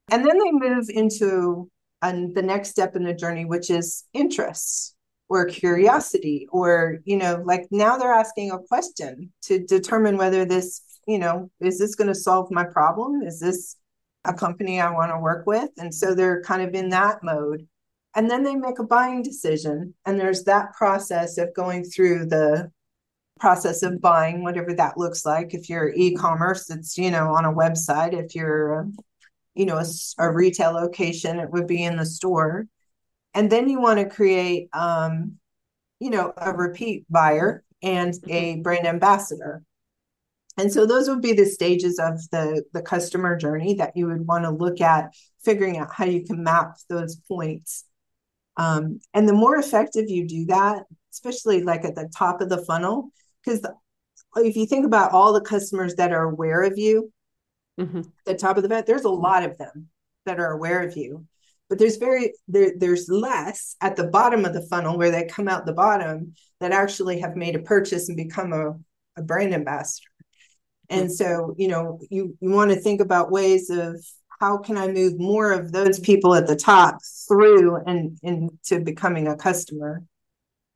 And 0.10 0.26
then 0.26 0.40
they 0.40 0.52
move 0.52 0.86
into 0.90 1.70
um, 2.02 2.34
the 2.34 2.42
next 2.42 2.70
step 2.70 2.96
in 2.96 3.04
the 3.04 3.14
journey, 3.14 3.46
which 3.46 3.70
is 3.70 4.06
interests 4.14 4.96
or 5.30 5.46
curiosity, 5.46 6.48
or, 6.52 7.00
you 7.06 7.18
know, 7.18 7.44
like 7.46 7.68
now 7.72 7.98
they're 7.98 8.14
asking 8.14 8.52
a 8.52 8.60
question 8.60 9.34
to 9.42 9.60
determine 9.66 10.18
whether 10.18 10.46
this, 10.46 10.82
you 11.08 11.20
know, 11.20 11.50
is 11.60 11.80
this 11.80 11.96
going 11.96 12.08
to 12.10 12.16
solve 12.16 12.52
my 12.52 12.64
problem? 12.66 13.22
Is 13.24 13.40
this 13.40 13.78
a 14.26 14.34
company 14.34 14.80
I 14.82 14.92
want 14.92 15.12
to 15.12 15.20
work 15.20 15.46
with? 15.48 15.70
And 15.78 15.94
so 15.94 16.16
they're 16.16 16.42
kind 16.44 16.62
of 16.62 16.74
in 16.74 16.90
that 16.90 17.24
mode. 17.24 17.68
and 18.16 18.30
then 18.30 18.44
they 18.44 18.56
make 18.56 18.80
a 18.80 18.84
buying 18.84 19.24
decision 19.24 19.94
and 20.06 20.20
there's 20.20 20.44
that 20.44 20.74
process 20.74 21.38
of 21.38 21.54
going 21.56 21.84
through 21.84 22.26
the 22.28 22.72
process 23.40 23.84
of 23.84 24.02
buying 24.02 24.44
whatever 24.44 24.74
that 24.74 24.98
looks 24.98 25.26
like 25.26 25.54
if 25.54 25.70
you're 25.70 25.92
e-commerce 25.96 26.70
it's 26.70 26.98
you 26.98 27.12
know 27.12 27.34
on 27.34 27.46
a 27.46 27.54
website 27.54 28.14
if 28.14 28.36
you're 28.36 28.88
you 29.56 29.66
know 29.66 29.78
a, 29.78 29.86
a 30.20 30.32
retail 30.32 30.72
location 30.72 31.40
it 31.40 31.50
would 31.52 31.68
be 31.68 31.84
in 31.84 31.98
the 31.98 32.06
store 32.06 32.68
and 33.34 33.52
then 33.52 33.68
you 33.70 33.82
want 33.82 34.00
to 34.00 34.08
create 34.10 34.70
um 34.74 35.34
you 36.00 36.10
know 36.10 36.34
a 36.38 36.54
repeat 36.54 37.06
buyer 37.10 37.64
and 37.82 38.14
a 38.30 38.58
brand 38.62 38.86
ambassador 38.88 39.64
and 40.58 40.72
so 40.72 40.86
those 40.86 41.10
would 41.10 41.22
be 41.22 41.34
the 41.34 41.46
stages 41.46 42.00
of 42.00 42.20
the 42.32 42.64
the 42.74 42.82
customer 42.82 43.36
journey 43.36 43.74
that 43.76 43.96
you 43.96 44.08
would 44.08 44.28
want 44.28 44.44
to 44.44 44.52
look 44.52 44.82
at 44.82 45.14
figuring 45.44 45.78
out 45.78 45.94
how 45.94 46.06
you 46.06 46.24
can 46.24 46.44
map 46.44 46.76
those 46.90 47.16
points 47.16 47.86
um, 48.58 49.00
and 49.14 49.28
the 49.28 49.34
more 49.34 49.58
effective 49.58 50.10
you 50.10 50.28
do 50.28 50.46
that, 50.46 50.84
especially 51.12 51.64
like 51.64 51.86
at 51.86 51.96
the 51.96 52.10
top 52.16 52.42
of 52.42 52.50
the 52.50 52.64
funnel, 52.66 53.10
because 53.44 53.66
if 54.36 54.56
you 54.56 54.66
think 54.66 54.86
about 54.86 55.12
all 55.12 55.34
the 55.34 55.42
customers 55.42 55.96
that 55.96 56.12
are 56.12 56.24
aware 56.24 56.64
of 56.64 56.78
you, 56.78 57.12
mm-hmm. 57.80 58.02
the 58.26 58.36
top 58.36 58.58
of 58.58 58.64
the 58.64 58.70
vet, 58.70 58.86
there's 58.86 59.06
a 59.06 59.10
lot 59.10 59.44
of 59.44 59.58
them 59.58 59.90
that 60.26 60.40
are 60.40 60.52
aware 60.52 60.82
of 60.82 60.96
you. 60.96 61.26
But 61.70 61.80
there's 61.80 61.98
very 61.98 62.34
there, 62.48 62.74
there's 62.78 63.10
less 63.10 63.76
at 63.82 63.96
the 63.96 64.08
bottom 64.08 64.46
of 64.46 64.54
the 64.54 64.68
funnel 64.68 64.98
where 64.98 65.10
they 65.10 65.26
come 65.26 65.48
out 65.48 65.66
the 65.66 65.74
bottom 65.74 66.36
that 66.60 66.72
actually 66.72 67.20
have 67.22 67.36
made 67.36 67.56
a 67.56 67.60
purchase 67.60 68.10
and 68.10 68.18
become 68.18 68.54
a, 68.54 68.78
a 69.18 69.24
brand 69.24 69.54
ambassador. 69.54 70.08
And 70.90 71.12
so, 71.12 71.56
you 71.58 71.68
know, 71.68 72.00
you, 72.10 72.36
you 72.40 72.50
want 72.50 72.72
to 72.72 72.80
think 72.80 73.02
about 73.02 73.32
ways 73.32 73.70
of 73.70 74.04
how 74.40 74.58
can 74.58 74.78
I 74.78 74.88
move 74.88 75.20
more 75.20 75.52
of 75.52 75.72
those 75.72 76.00
people 76.00 76.36
at 76.36 76.48
the 76.48 76.56
top 76.56 76.98
through 77.28 77.78
and 77.88 78.18
into 78.22 78.80
becoming 78.82 79.28
a 79.28 79.38
customer? 79.38 80.04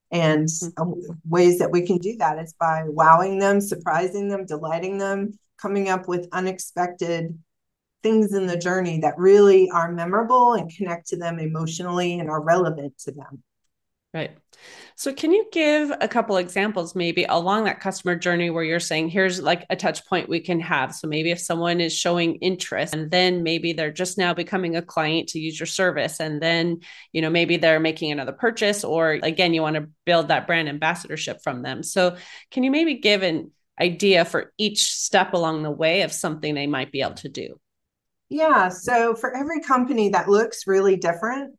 And 0.09 0.47
mm-hmm. 0.47 1.11
ways 1.25 1.59
that 1.59 1.71
we 1.71 1.85
can 1.85 1.97
do 1.97 2.15
that 2.17 2.39
is 2.39 2.53
by 2.53 2.83
wowing 2.85 3.39
them, 3.39 3.59
surprising 3.59 4.29
them, 4.29 4.45
delighting 4.45 4.97
them, 4.97 5.37
coming 5.57 5.89
up 5.89 6.07
with 6.07 6.29
unexpected 6.31 7.37
things 8.03 8.33
in 8.33 8.47
the 8.47 8.57
journey 8.57 8.99
that 9.01 9.17
really 9.17 9.69
are 9.69 9.91
memorable 9.91 10.53
and 10.53 10.73
connect 10.73 11.07
to 11.07 11.17
them 11.17 11.39
emotionally 11.39 12.19
and 12.19 12.29
are 12.29 12.41
relevant 12.41 12.97
to 12.99 13.11
them. 13.11 13.43
Right. 14.17 14.31
So, 14.95 15.13
can 15.13 15.31
you 15.31 15.45
give 15.51 15.91
a 16.01 16.07
couple 16.07 16.37
examples 16.37 16.95
maybe 16.95 17.23
along 17.29 17.65
that 17.65 17.79
customer 17.79 18.15
journey 18.15 18.49
where 18.49 18.63
you're 18.63 18.79
saying, 18.79 19.09
here's 19.09 19.39
like 19.39 19.63
a 19.69 19.75
touch 19.75 20.03
point 20.07 20.27
we 20.27 20.39
can 20.39 20.59
have? 20.59 20.95
So, 20.95 21.07
maybe 21.07 21.29
if 21.29 21.39
someone 21.39 21.79
is 21.79 21.95
showing 21.95 22.37
interest 22.37 22.95
and 22.95 23.11
then 23.11 23.43
maybe 23.43 23.73
they're 23.73 23.91
just 23.91 24.17
now 24.17 24.33
becoming 24.33 24.75
a 24.75 24.81
client 24.81 25.29
to 25.29 25.39
use 25.39 25.59
your 25.59 25.67
service, 25.67 26.19
and 26.19 26.41
then, 26.41 26.79
you 27.13 27.21
know, 27.21 27.29
maybe 27.29 27.57
they're 27.57 27.79
making 27.79 28.11
another 28.11 28.31
purchase, 28.31 28.83
or 28.83 29.11
again, 29.21 29.53
you 29.53 29.61
want 29.61 29.75
to 29.75 29.87
build 30.03 30.29
that 30.29 30.47
brand 30.47 30.67
ambassadorship 30.67 31.43
from 31.43 31.61
them. 31.61 31.83
So, 31.83 32.17
can 32.49 32.63
you 32.63 32.71
maybe 32.71 32.95
give 32.95 33.21
an 33.21 33.51
idea 33.79 34.25
for 34.25 34.51
each 34.57 34.83
step 34.83 35.33
along 35.33 35.61
the 35.61 35.69
way 35.69 36.01
of 36.01 36.11
something 36.11 36.55
they 36.55 36.65
might 36.65 36.91
be 36.91 37.01
able 37.01 37.13
to 37.13 37.29
do? 37.29 37.59
Yeah. 38.29 38.69
So, 38.69 39.13
for 39.13 39.37
every 39.37 39.61
company 39.61 40.09
that 40.09 40.27
looks 40.27 40.65
really 40.65 40.95
different, 40.95 41.53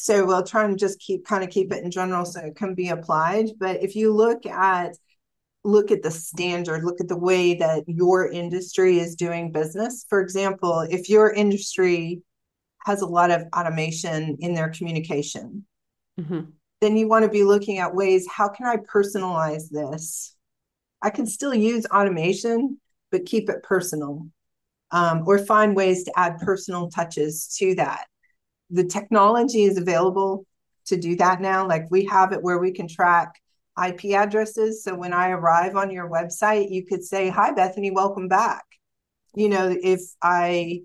so 0.00 0.24
we'll 0.24 0.42
try 0.42 0.64
and 0.64 0.78
just 0.78 0.98
keep 0.98 1.26
kind 1.26 1.44
of 1.44 1.50
keep 1.50 1.70
it 1.70 1.84
in 1.84 1.90
general 1.90 2.24
so 2.24 2.40
it 2.40 2.56
can 2.56 2.74
be 2.74 2.88
applied. 2.88 3.50
But 3.58 3.82
if 3.82 3.94
you 3.94 4.14
look 4.14 4.46
at 4.46 4.96
look 5.62 5.90
at 5.90 6.02
the 6.02 6.10
standard 6.10 6.84
look 6.84 7.02
at 7.02 7.08
the 7.08 7.18
way 7.18 7.52
that 7.52 7.84
your 7.86 8.30
industry 8.30 8.98
is 8.98 9.14
doing 9.14 9.52
business. 9.52 10.06
For 10.08 10.22
example 10.22 10.86
if 10.88 11.10
your 11.10 11.30
industry 11.30 12.22
has 12.86 13.02
a 13.02 13.06
lot 13.06 13.30
of 13.30 13.42
automation 13.54 14.38
in 14.40 14.54
their 14.54 14.70
communication 14.70 15.66
mm-hmm. 16.18 16.48
then 16.80 16.96
you 16.96 17.06
want 17.06 17.26
to 17.26 17.30
be 17.30 17.44
looking 17.44 17.76
at 17.76 17.94
ways 17.94 18.26
how 18.26 18.48
can 18.48 18.64
i 18.64 18.76
personalize 18.76 19.68
this? 19.68 20.34
I 21.02 21.10
can 21.10 21.26
still 21.26 21.52
use 21.52 21.84
automation 21.84 22.78
but 23.10 23.26
keep 23.26 23.50
it 23.50 23.62
personal 23.62 24.28
um, 24.92 25.24
or 25.26 25.38
find 25.38 25.76
ways 25.76 26.04
to 26.04 26.18
add 26.18 26.38
personal 26.38 26.88
touches 26.88 27.54
to 27.58 27.74
that 27.74 28.06
the 28.70 28.84
technology 28.84 29.64
is 29.64 29.78
available 29.78 30.46
to 30.86 30.96
do 30.96 31.16
that 31.16 31.40
now. 31.40 31.66
Like 31.66 31.90
we 31.90 32.04
have 32.06 32.32
it 32.32 32.42
where 32.42 32.58
we 32.58 32.72
can 32.72 32.88
track 32.88 33.40
IP 33.82 34.12
addresses. 34.12 34.82
So 34.84 34.94
when 34.94 35.12
I 35.12 35.30
arrive 35.30 35.76
on 35.76 35.90
your 35.90 36.08
website, 36.08 36.70
you 36.70 36.84
could 36.84 37.04
say, 37.04 37.28
Hi, 37.28 37.52
Bethany, 37.52 37.90
welcome 37.90 38.28
back. 38.28 38.64
You 39.34 39.48
know, 39.48 39.74
if 39.82 40.00
I, 40.22 40.82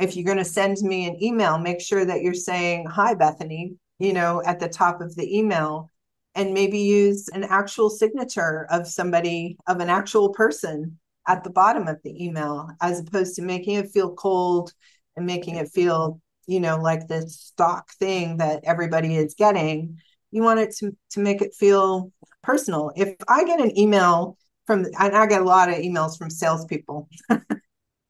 if 0.00 0.16
you're 0.16 0.24
going 0.24 0.38
to 0.38 0.44
send 0.44 0.78
me 0.82 1.06
an 1.06 1.22
email, 1.22 1.58
make 1.58 1.80
sure 1.80 2.04
that 2.04 2.22
you're 2.22 2.34
saying, 2.34 2.86
Hi, 2.86 3.14
Bethany, 3.14 3.74
you 3.98 4.12
know, 4.12 4.42
at 4.44 4.60
the 4.60 4.68
top 4.68 5.00
of 5.00 5.14
the 5.14 5.36
email 5.36 5.90
and 6.34 6.54
maybe 6.54 6.78
use 6.78 7.28
an 7.28 7.44
actual 7.44 7.90
signature 7.90 8.66
of 8.70 8.86
somebody, 8.86 9.56
of 9.66 9.80
an 9.80 9.88
actual 9.88 10.30
person 10.30 10.98
at 11.26 11.42
the 11.44 11.50
bottom 11.50 11.88
of 11.88 11.98
the 12.04 12.24
email, 12.24 12.70
as 12.80 13.00
opposed 13.00 13.34
to 13.36 13.42
making 13.42 13.74
it 13.74 13.90
feel 13.90 14.14
cold 14.14 14.72
and 15.16 15.26
making 15.26 15.56
it 15.56 15.68
feel 15.68 16.20
you 16.48 16.58
know 16.58 16.78
like 16.78 17.06
this 17.06 17.38
stock 17.40 17.90
thing 17.92 18.38
that 18.38 18.64
everybody 18.64 19.16
is 19.16 19.34
getting 19.34 19.98
you 20.30 20.42
want 20.42 20.58
it 20.58 20.74
to, 20.76 20.96
to 21.10 21.20
make 21.20 21.40
it 21.42 21.54
feel 21.54 22.10
personal 22.42 22.90
if 22.96 23.14
i 23.28 23.44
get 23.44 23.60
an 23.60 23.78
email 23.78 24.36
from 24.66 24.84
and 24.98 25.16
i 25.16 25.26
get 25.26 25.42
a 25.42 25.44
lot 25.44 25.68
of 25.68 25.76
emails 25.76 26.18
from 26.18 26.30
salespeople 26.30 27.08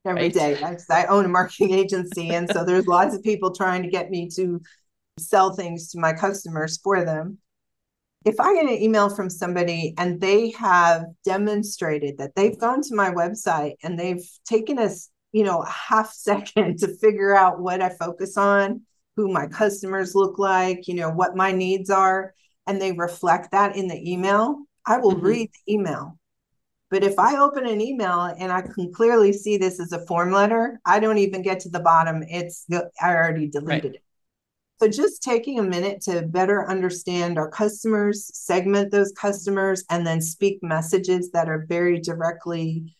every 0.05 0.23
right. 0.23 0.33
day. 0.33 0.63
I, 0.63 0.77
I 0.91 1.07
own 1.07 1.25
a 1.25 1.29
marketing 1.29 1.73
agency 1.73 2.31
and 2.31 2.49
so 2.51 2.65
there's 2.65 2.87
lots 2.89 3.15
of 3.15 3.23
people 3.23 3.53
trying 3.53 3.83
to 3.83 3.91
get 3.91 4.11
me 4.11 4.29
to 4.37 4.61
sell 5.19 5.55
things 5.55 5.91
to 5.91 5.99
my 5.99 6.13
customers 6.13 6.79
for 6.83 7.05
them 7.05 7.39
if 8.25 8.39
I 8.41 8.55
get 8.55 8.65
an 8.65 8.83
email 8.83 9.09
from 9.09 9.31
somebody 9.31 9.95
and 9.97 10.21
they 10.21 10.51
have 10.51 11.05
demonstrated 11.25 12.19
that 12.19 12.35
they've 12.35 12.59
gone 12.59 12.83
to 12.83 12.95
my 12.95 13.11
website 13.11 13.75
and 13.83 13.99
they've 13.99 14.25
taken 14.45 14.79
a 14.79 14.91
you 15.33 15.45
know, 15.45 15.63
a 15.63 15.69
half 15.69 16.13
second 16.15 16.79
to 16.81 16.89
figure 16.97 17.35
out 17.35 17.61
what 17.61 17.83
I 17.83 17.91
focus 17.91 18.37
on, 18.37 18.83
who 19.17 19.33
my 19.33 19.47
customers 19.47 20.15
look 20.15 20.39
like, 20.39 20.89
you 20.89 20.95
know, 20.95 21.11
what 21.11 21.37
my 21.37 21.53
needs 21.53 21.91
are, 21.91 22.35
and 22.67 22.81
they 22.81 22.93
reflect 22.93 23.53
that 23.53 23.77
in 23.77 23.89
the 23.89 24.11
email, 24.11 24.59
I 24.87 24.99
will 24.99 25.15
mm-hmm. 25.15 25.27
read 25.27 25.51
the 25.53 25.75
email. 25.75 26.19
But 26.91 27.05
if 27.05 27.19
I 27.19 27.37
open 27.37 27.67
an 27.67 27.81
email 27.81 28.35
and 28.39 28.51
I 28.51 28.63
can 28.63 28.93
clearly 28.93 29.33
see 29.33 29.59
this 29.59 29.79
as 29.79 29.93
a 29.93 30.07
form 30.07 30.33
letter, 30.33 30.81
I 30.87 31.01
don't 31.01 31.19
even 31.19 31.43
get 31.43 31.61
to 31.61 31.69
the 31.69 31.81
bottom. 31.81 32.23
It's 32.27 32.65
I 32.73 33.15
already 33.15 33.49
deleted 33.49 33.85
right. 33.85 33.95
it. 33.97 34.03
So 34.81 34.89
just 34.89 35.23
taking 35.23 35.59
a 35.59 35.63
minute 35.63 36.01
to 36.03 36.23
better 36.23 36.69
understand 36.69 37.37
our 37.37 37.51
customers, 37.51 38.31
segment 38.33 38.93
those 38.93 39.13
customers, 39.13 39.85
and 39.91 40.07
then 40.07 40.21
speak 40.21 40.63
messages 40.63 41.31
that 41.33 41.49
are 41.49 41.67
very 41.69 42.01
directly 42.01 42.95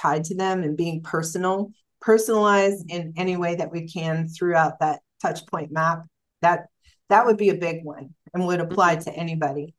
tied 0.00 0.24
to 0.24 0.34
them 0.34 0.62
and 0.62 0.76
being 0.76 1.02
personal, 1.02 1.70
personalized 2.00 2.90
in 2.90 3.12
any 3.16 3.36
way 3.36 3.56
that 3.56 3.72
we 3.72 3.86
can 3.86 4.28
throughout 4.28 4.80
that 4.80 5.00
touch 5.20 5.46
point 5.46 5.70
map. 5.70 6.04
That 6.42 6.66
that 7.08 7.26
would 7.26 7.36
be 7.36 7.50
a 7.50 7.54
big 7.54 7.84
one 7.84 8.14
and 8.32 8.46
would 8.46 8.60
apply 8.60 8.96
to 8.96 9.12
anybody 9.12 9.74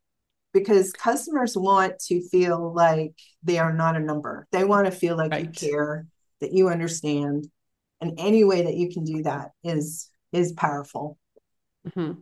because 0.52 0.92
customers 0.92 1.56
want 1.56 1.98
to 1.98 2.20
feel 2.28 2.72
like 2.74 3.14
they 3.42 3.58
are 3.58 3.72
not 3.72 3.96
a 3.96 4.00
number. 4.00 4.46
They 4.52 4.64
want 4.64 4.86
to 4.86 4.92
feel 4.92 5.16
like 5.16 5.32
right. 5.32 5.44
you 5.46 5.50
care, 5.50 6.06
that 6.40 6.52
you 6.52 6.68
understand. 6.68 7.48
And 8.00 8.14
any 8.18 8.44
way 8.44 8.62
that 8.62 8.74
you 8.74 8.90
can 8.90 9.04
do 9.04 9.22
that 9.22 9.50
is 9.64 10.10
is 10.32 10.52
powerful. 10.52 11.18
Mm-hmm. 11.88 12.12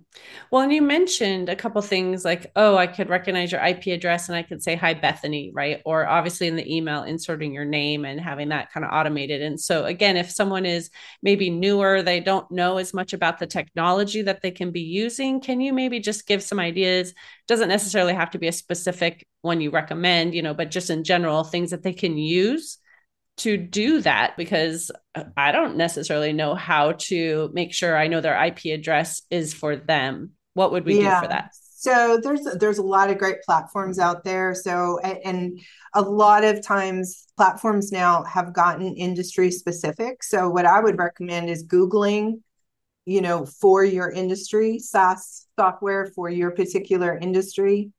Well, 0.51 0.63
and 0.63 0.73
you 0.73 0.81
mentioned 0.81 1.51
a 1.51 1.57
couple 1.57 1.83
things 1.83 2.25
like, 2.25 2.51
oh, 2.57 2.79
I 2.79 2.87
could 2.87 3.11
recognize 3.11 3.53
your 3.53 3.63
IP 3.63 3.89
address 3.89 4.31
and 4.31 4.37
I 4.37 4.43
could 4.43 4.63
say, 4.63 4.75
hi, 4.75 4.95
Bethany, 4.95 5.51
right? 5.53 5.83
Or 5.85 6.07
obviously 6.07 6.47
in 6.47 6.57
the 6.57 6.75
email, 6.75 7.03
inserting 7.03 7.53
your 7.53 7.67
name 7.67 8.07
and 8.07 8.19
having 8.19 8.49
that 8.49 8.73
kind 8.73 8.87
of 8.87 8.93
automated. 8.93 9.43
And 9.43 9.61
so, 9.61 9.85
again, 9.85 10.17
if 10.17 10.31
someone 10.31 10.65
is 10.65 10.89
maybe 11.23 11.51
newer, 11.51 12.01
they 12.01 12.21
don't 12.21 12.51
know 12.51 12.79
as 12.79 12.95
much 12.95 13.13
about 13.13 13.39
the 13.39 13.47
technology 13.47 14.23
that 14.23 14.41
they 14.41 14.51
can 14.51 14.71
be 14.71 14.81
using, 14.81 15.41
can 15.41 15.61
you 15.61 15.75
maybe 15.75 16.01
just 16.01 16.27
give 16.27 16.43
some 16.43 16.59
ideas? 16.59 17.13
Doesn't 17.47 17.69
necessarily 17.69 18.15
have 18.15 18.31
to 18.31 18.39
be 18.39 18.49
a 18.49 18.53
specific 18.53 19.27
one 19.43 19.61
you 19.61 19.71
recommend, 19.71 20.35
you 20.35 20.41
know, 20.41 20.55
but 20.55 20.71
just 20.71 20.89
in 20.89 21.05
general, 21.05 21.45
things 21.45 21.71
that 21.73 21.83
they 21.83 21.93
can 21.93 22.17
use 22.17 22.79
to 23.41 23.57
do 23.57 24.01
that 24.03 24.37
because 24.37 24.91
I 25.37 25.53
don't 25.53 25.77
necessarily 25.77 26.33
know 26.33 26.55
how 26.55 26.93
to 26.93 27.51
make 27.53 27.73
sure 27.73 27.97
I 27.97 28.07
know 28.07 28.21
their 28.21 28.43
IP 28.43 28.67
address 28.67 29.23
is 29.31 29.55
for 29.55 29.77
them. 29.77 30.33
What 30.55 30.73
would 30.73 30.85
we 30.85 31.01
yeah. 31.01 31.21
do 31.21 31.27
for 31.27 31.33
that? 31.33 31.51
So 31.81 32.21
there's 32.23 32.43
there's 32.59 32.77
a 32.77 32.83
lot 32.83 33.09
of 33.09 33.17
great 33.17 33.41
platforms 33.43 33.99
out 33.99 34.23
there. 34.23 34.55
So 34.55 34.99
and 34.99 35.59
a 35.95 36.03
lot 36.03 36.45
of 36.45 36.63
times 36.63 37.27
platforms 37.37 37.91
now 37.91 38.23
have 38.25 38.53
gotten 38.53 38.95
industry 38.97 39.51
specific. 39.51 40.23
So 40.23 40.51
what 40.51 40.67
I 40.67 40.81
would 40.81 40.99
recommend 40.99 41.49
is 41.49 41.67
googling, 41.67 42.41
you 43.07 43.23
know, 43.23 43.47
for 43.47 43.83
your 43.83 44.11
industry, 44.11 44.79
SaaS 44.79 45.47
software 45.59 46.13
for 46.15 46.29
your 46.29 46.51
particular 46.51 47.17
industry 47.17 47.91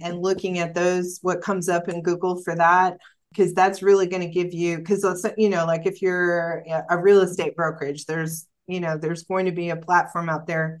and 0.00 0.20
looking 0.20 0.58
at 0.58 0.74
those 0.74 1.18
what 1.22 1.40
comes 1.40 1.68
up 1.68 1.88
in 1.88 2.02
Google 2.02 2.42
for 2.42 2.56
that 2.56 2.98
because 3.30 3.52
that's 3.54 3.82
really 3.82 4.06
going 4.06 4.22
to 4.22 4.28
give 4.28 4.52
you 4.52 4.78
because 4.78 5.04
you 5.36 5.48
know 5.48 5.66
like 5.66 5.86
if 5.86 6.00
you're 6.02 6.64
a 6.90 6.98
real 6.98 7.20
estate 7.20 7.54
brokerage 7.56 8.06
there's 8.06 8.46
you 8.66 8.80
know 8.80 8.96
there's 8.96 9.24
going 9.24 9.46
to 9.46 9.52
be 9.52 9.70
a 9.70 9.76
platform 9.76 10.28
out 10.28 10.46
there 10.46 10.80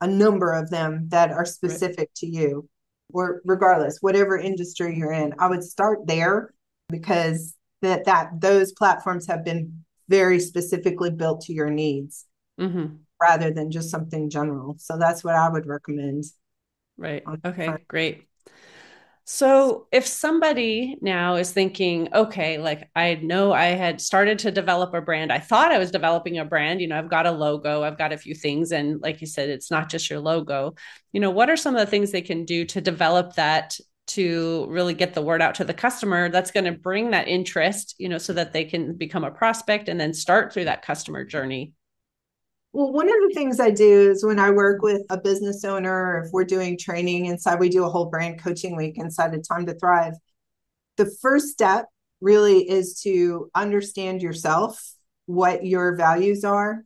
a 0.00 0.06
number 0.06 0.52
of 0.52 0.70
them 0.70 1.08
that 1.08 1.30
are 1.30 1.44
specific 1.44 1.98
right. 1.98 2.14
to 2.16 2.26
you. 2.26 2.68
Or 3.12 3.42
regardless 3.44 3.98
whatever 4.00 4.36
industry 4.38 4.96
you're 4.96 5.12
in 5.12 5.34
i 5.38 5.46
would 5.46 5.62
start 5.62 6.06
there 6.06 6.52
because 6.88 7.54
that 7.82 8.06
that 8.06 8.40
those 8.40 8.72
platforms 8.72 9.26
have 9.26 9.44
been 9.44 9.84
very 10.08 10.40
specifically 10.40 11.10
built 11.10 11.42
to 11.42 11.52
your 11.52 11.70
needs 11.70 12.26
mm-hmm. 12.58 12.96
rather 13.20 13.50
than 13.50 13.70
just 13.70 13.90
something 13.90 14.30
general. 14.30 14.76
So 14.78 14.98
that's 14.98 15.22
what 15.22 15.34
i 15.34 15.48
would 15.48 15.66
recommend. 15.66 16.24
Right. 16.96 17.22
Okay 17.44 17.68
great 17.86 18.26
so 19.26 19.86
if 19.90 20.06
somebody 20.06 20.96
now 21.00 21.36
is 21.36 21.50
thinking, 21.50 22.08
okay, 22.12 22.58
like 22.58 22.90
I 22.94 23.14
know 23.14 23.52
I 23.54 23.66
had 23.66 24.00
started 24.00 24.38
to 24.40 24.50
develop 24.50 24.92
a 24.92 25.00
brand. 25.00 25.32
I 25.32 25.38
thought 25.38 25.72
I 25.72 25.78
was 25.78 25.90
developing 25.90 26.38
a 26.38 26.44
brand. 26.44 26.82
You 26.82 26.88
know, 26.88 26.98
I've 26.98 27.08
got 27.08 27.26
a 27.26 27.30
logo, 27.30 27.82
I've 27.82 27.96
got 27.96 28.12
a 28.12 28.18
few 28.18 28.34
things. 28.34 28.70
And 28.70 29.00
like 29.00 29.22
you 29.22 29.26
said, 29.26 29.48
it's 29.48 29.70
not 29.70 29.88
just 29.88 30.10
your 30.10 30.20
logo. 30.20 30.74
You 31.12 31.20
know, 31.20 31.30
what 31.30 31.48
are 31.48 31.56
some 31.56 31.74
of 31.74 31.80
the 31.80 31.90
things 31.90 32.12
they 32.12 32.20
can 32.20 32.44
do 32.44 32.66
to 32.66 32.82
develop 32.82 33.34
that 33.36 33.78
to 34.06 34.66
really 34.68 34.92
get 34.92 35.14
the 35.14 35.22
word 35.22 35.40
out 35.40 35.54
to 35.54 35.64
the 35.64 35.72
customer 35.72 36.28
that's 36.28 36.50
going 36.50 36.64
to 36.64 36.72
bring 36.72 37.12
that 37.12 37.26
interest, 37.26 37.94
you 37.98 38.10
know, 38.10 38.18
so 38.18 38.34
that 38.34 38.52
they 38.52 38.64
can 38.64 38.94
become 38.94 39.24
a 39.24 39.30
prospect 39.30 39.88
and 39.88 39.98
then 39.98 40.12
start 40.12 40.52
through 40.52 40.64
that 40.64 40.82
customer 40.82 41.24
journey? 41.24 41.72
Well, 42.74 42.92
one 42.92 43.06
of 43.06 43.14
the 43.28 43.34
things 43.34 43.60
I 43.60 43.70
do 43.70 44.10
is 44.10 44.24
when 44.24 44.40
I 44.40 44.50
work 44.50 44.82
with 44.82 45.02
a 45.08 45.16
business 45.16 45.64
owner, 45.64 46.24
if 46.24 46.32
we're 46.32 46.44
doing 46.44 46.76
training 46.76 47.26
inside, 47.26 47.60
we 47.60 47.68
do 47.68 47.84
a 47.84 47.88
whole 47.88 48.06
brand 48.06 48.42
coaching 48.42 48.74
week 48.74 48.98
inside 48.98 49.32
of 49.32 49.46
Time 49.46 49.64
to 49.66 49.74
Thrive. 49.78 50.14
The 50.96 51.08
first 51.22 51.50
step 51.50 51.86
really 52.20 52.68
is 52.68 53.00
to 53.02 53.48
understand 53.54 54.22
yourself, 54.22 54.92
what 55.26 55.64
your 55.64 55.94
values 55.94 56.42
are. 56.42 56.82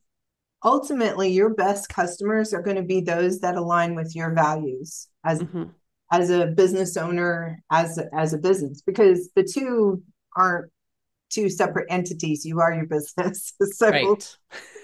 Ultimately, 0.62 1.30
your 1.30 1.54
best 1.54 1.88
customers 1.88 2.52
are 2.52 2.62
going 2.62 2.76
to 2.76 2.83
be 2.83 3.00
those 3.00 3.40
that 3.40 3.57
align 3.57 3.95
with 3.95 4.14
your 4.14 4.35
values 4.35 5.09
as 5.25 5.40
mm-hmm. 5.40 5.71
as 6.12 6.28
a 6.28 6.49
business 6.49 6.99
owner, 6.99 7.62
as 7.73 7.99
as 8.12 8.35
a 8.35 8.38
business, 8.38 8.83
because 8.83 9.30
the 9.35 9.42
two 9.42 10.02
aren't 10.37 10.71
two 11.30 11.49
separate 11.49 11.87
entities. 11.88 12.45
You 12.45 12.61
are 12.61 12.75
your 12.75 12.87
business. 12.87 13.54
so 13.73 13.88
right 13.88 14.37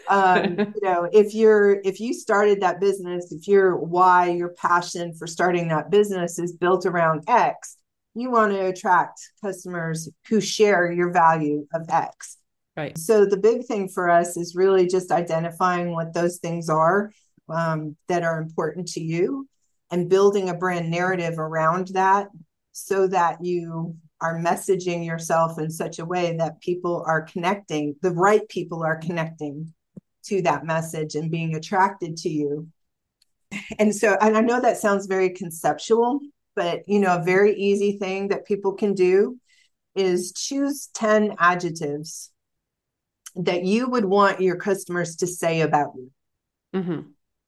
um, 0.08 0.58
you 0.58 0.80
know 0.82 1.08
if 1.12 1.34
you're 1.34 1.80
if 1.84 2.00
you 2.00 2.12
started 2.12 2.60
that 2.60 2.80
business 2.80 3.32
if 3.32 3.48
your 3.48 3.76
why 3.76 4.28
your 4.28 4.50
passion 4.50 5.14
for 5.14 5.26
starting 5.26 5.68
that 5.68 5.90
business 5.90 6.38
is 6.38 6.52
built 6.52 6.86
around 6.86 7.22
x 7.28 7.76
you 8.14 8.30
want 8.30 8.52
to 8.52 8.66
attract 8.66 9.20
customers 9.42 10.08
who 10.28 10.40
share 10.40 10.90
your 10.90 11.10
value 11.10 11.66
of 11.74 11.88
x. 11.90 12.38
Right. 12.76 12.96
So 12.96 13.26
the 13.26 13.36
big 13.36 13.66
thing 13.66 13.88
for 13.88 14.10
us 14.10 14.36
is 14.36 14.56
really 14.56 14.86
just 14.86 15.10
identifying 15.10 15.92
what 15.92 16.14
those 16.14 16.38
things 16.38 16.68
are 16.68 17.10
um, 17.48 17.96
that 18.08 18.24
are 18.24 18.40
important 18.40 18.88
to 18.88 19.00
you 19.00 19.48
and 19.90 20.08
building 20.08 20.48
a 20.48 20.54
brand 20.54 20.90
narrative 20.90 21.38
around 21.38 21.88
that 21.88 22.28
so 22.72 23.06
that 23.08 23.44
you 23.44 23.96
are 24.20 24.40
messaging 24.40 25.04
yourself 25.04 25.58
in 25.58 25.70
such 25.70 25.98
a 25.98 26.04
way 26.04 26.36
that 26.36 26.60
people 26.60 27.04
are 27.06 27.22
connecting 27.22 27.94
the 28.00 28.10
right 28.10 28.48
people 28.48 28.82
are 28.82 28.96
connecting 28.96 29.72
to 30.24 30.42
that 30.42 30.64
message 30.64 31.14
and 31.14 31.30
being 31.30 31.54
attracted 31.54 32.16
to 32.18 32.28
you. 32.28 32.68
And 33.78 33.94
so, 33.94 34.16
and 34.20 34.36
I 34.36 34.40
know 34.40 34.60
that 34.60 34.78
sounds 34.78 35.06
very 35.06 35.30
conceptual, 35.30 36.20
but 36.56 36.82
you 36.88 36.98
know, 36.98 37.16
a 37.16 37.24
very 37.24 37.54
easy 37.54 37.98
thing 37.98 38.28
that 38.28 38.46
people 38.46 38.72
can 38.72 38.94
do 38.94 39.38
is 39.94 40.32
choose 40.32 40.88
10 40.94 41.36
adjectives 41.38 42.30
that 43.36 43.64
you 43.64 43.88
would 43.88 44.04
want 44.04 44.40
your 44.40 44.56
customers 44.56 45.16
to 45.16 45.26
say 45.26 45.60
about 45.60 45.92
you. 45.96 46.10
Mm-hmm. 46.74 47.00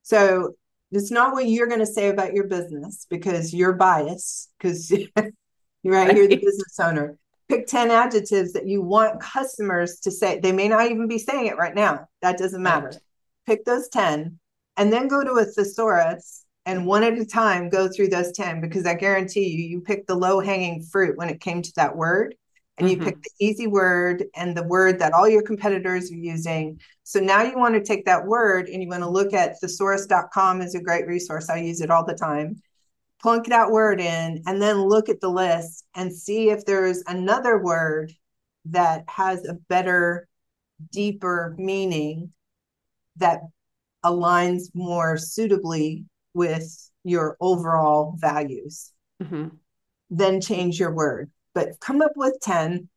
So 0.02 0.54
it's 0.92 1.10
not 1.10 1.32
what 1.32 1.48
you're 1.48 1.66
going 1.66 1.80
to 1.80 1.86
say 1.86 2.08
about 2.08 2.32
your 2.32 2.46
business 2.46 3.06
because 3.10 3.52
you're 3.52 3.72
biased 3.72 4.50
because 4.58 4.90
you're 4.90 5.08
right, 5.16 5.32
right, 5.84 6.16
you're 6.16 6.28
the 6.28 6.36
business 6.36 6.78
owner 6.80 7.18
pick 7.48 7.66
10 7.66 7.90
adjectives 7.90 8.52
that 8.52 8.66
you 8.66 8.82
want 8.82 9.20
customers 9.20 10.00
to 10.00 10.10
say. 10.10 10.40
They 10.40 10.52
may 10.52 10.68
not 10.68 10.90
even 10.90 11.08
be 11.08 11.18
saying 11.18 11.46
it 11.46 11.56
right 11.56 11.74
now. 11.74 12.08
That 12.22 12.38
doesn't 12.38 12.62
matter. 12.62 12.88
Right. 12.88 12.98
Pick 13.46 13.64
those 13.64 13.88
10 13.88 14.38
and 14.76 14.92
then 14.92 15.08
go 15.08 15.22
to 15.22 15.32
a 15.32 15.44
thesaurus 15.44 16.44
and 16.64 16.84
one 16.84 17.04
at 17.04 17.18
a 17.18 17.24
time 17.24 17.68
go 17.68 17.88
through 17.88 18.08
those 18.08 18.32
10 18.32 18.60
because 18.60 18.86
I 18.86 18.94
guarantee 18.94 19.48
you, 19.48 19.64
you 19.64 19.80
picked 19.80 20.08
the 20.08 20.16
low 20.16 20.40
hanging 20.40 20.82
fruit 20.82 21.16
when 21.16 21.28
it 21.28 21.40
came 21.40 21.62
to 21.62 21.72
that 21.76 21.96
word. 21.96 22.34
And 22.78 22.88
mm-hmm. 22.88 23.00
you 23.00 23.06
picked 23.06 23.22
the 23.22 23.46
easy 23.46 23.66
word 23.68 24.24
and 24.34 24.54
the 24.54 24.64
word 24.64 24.98
that 24.98 25.12
all 25.14 25.28
your 25.28 25.42
competitors 25.42 26.10
are 26.10 26.16
using. 26.16 26.80
So 27.04 27.20
now 27.20 27.42
you 27.42 27.56
want 27.56 27.74
to 27.74 27.82
take 27.82 28.04
that 28.04 28.26
word 28.26 28.68
and 28.68 28.82
you 28.82 28.88
want 28.88 29.02
to 29.02 29.08
look 29.08 29.32
at 29.32 29.58
thesaurus.com 29.62 30.60
is 30.60 30.74
a 30.74 30.82
great 30.82 31.06
resource. 31.06 31.48
I 31.48 31.58
use 31.58 31.80
it 31.80 31.90
all 31.90 32.04
the 32.04 32.14
time 32.14 32.60
plunk 33.20 33.46
that 33.48 33.70
word 33.70 34.00
in 34.00 34.42
and 34.46 34.60
then 34.60 34.82
look 34.82 35.08
at 35.08 35.20
the 35.20 35.28
list 35.28 35.84
and 35.94 36.14
see 36.14 36.50
if 36.50 36.64
there's 36.64 37.02
another 37.06 37.58
word 37.58 38.12
that 38.66 39.04
has 39.08 39.44
a 39.44 39.54
better 39.68 40.28
deeper 40.92 41.54
meaning 41.58 42.32
that 43.16 43.40
aligns 44.04 44.64
more 44.74 45.16
suitably 45.16 46.04
with 46.34 46.90
your 47.04 47.36
overall 47.40 48.16
values 48.18 48.92
mm-hmm. 49.22 49.48
then 50.10 50.40
change 50.40 50.78
your 50.78 50.92
word 50.92 51.30
but 51.54 51.80
come 51.80 52.02
up 52.02 52.12
with 52.16 52.38
10 52.42 52.88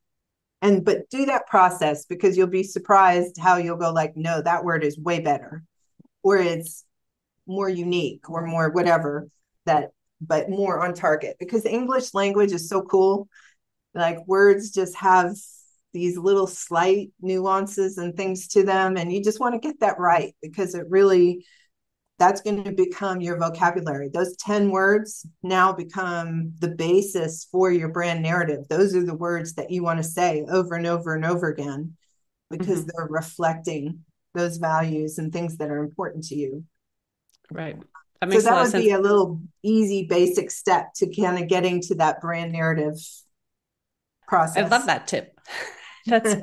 and 0.62 0.84
but 0.84 1.10
do 1.10 1.26
that 1.26 1.48
process 1.48 2.06
because 2.06 2.36
you'll 2.36 2.48
be 2.48 2.64
surprised 2.64 3.38
how 3.40 3.58
you'll 3.58 3.78
go 3.78 3.92
like 3.92 4.18
no 4.18 4.42
that 4.42 4.64
word 4.64 4.84
is 4.84 5.00
way 5.00 5.20
better 5.20 5.64
or 6.24 6.38
it's 6.38 6.84
more 7.48 7.70
unique 7.70 8.30
or 8.30 8.46
more 8.46 8.70
whatever 8.70 9.28
that 9.66 9.92
but 10.22 10.50
more 10.50 10.84
on 10.84 10.94
target 10.94 11.36
because 11.40 11.66
English 11.66 12.14
language 12.14 12.52
is 12.52 12.68
so 12.70 12.82
cool. 12.82 13.28
Like 13.94 14.26
words 14.28 14.72
just 14.72 14.96
have 14.96 15.36
these 15.94 16.18
little 16.18 16.48
slight 16.48 17.12
nuances 17.22 17.98
and 17.98 18.16
things 18.16 18.48
to 18.50 18.64
them. 18.64 18.98
And 18.98 19.12
you 19.12 19.24
just 19.24 19.40
want 19.40 19.56
to 19.56 19.68
get 19.68 19.80
that 19.80 20.00
right 20.00 20.36
because 20.42 20.76
it 20.76 20.86
really, 20.90 21.46
that's 22.20 22.42
going 22.42 22.64
to 22.66 22.72
become 22.72 23.22
your 23.22 23.38
vocabulary. 23.38 24.10
Those 24.14 24.36
10 24.38 24.70
words 24.72 25.26
now 25.42 25.74
become 25.74 26.54
the 26.60 26.70
basis 26.70 27.48
for 27.52 27.72
your 27.72 27.90
brand 27.90 28.22
narrative. 28.22 28.68
Those 28.70 28.94
are 28.96 29.06
the 29.06 29.16
words 29.16 29.54
that 29.56 29.72
you 29.72 29.84
want 29.84 29.98
to 29.98 30.04
say 30.04 30.46
over 30.50 30.76
and 30.76 30.86
over 30.86 31.16
and 31.16 31.26
over 31.26 31.48
again 31.48 31.96
because 32.50 32.82
mm-hmm. 32.82 32.90
they're 32.96 33.08
reflecting 33.10 34.04
those 34.36 34.58
values 34.58 35.18
and 35.18 35.34
things 35.34 35.58
that 35.58 35.72
are 35.72 35.80
important 35.80 36.26
to 36.26 36.36
you. 36.36 36.64
Right. 37.52 37.78
That 38.22 38.32
so 38.34 38.42
that 38.42 38.64
would 38.64 38.74
be 38.74 38.92
a 38.92 39.00
little 39.00 39.42
easy, 39.64 40.06
basic 40.08 40.52
step 40.52 40.94
to 40.96 41.14
kind 41.14 41.42
of 41.42 41.48
getting 41.48 41.82
to 41.84 41.96
that 41.96 42.20
brand 42.22 42.52
narrative 42.52 42.98
process. 44.28 44.66
I 44.66 44.68
love 44.68 44.86
that 44.88 45.08
tip. 45.08 45.40
That's 46.06 46.36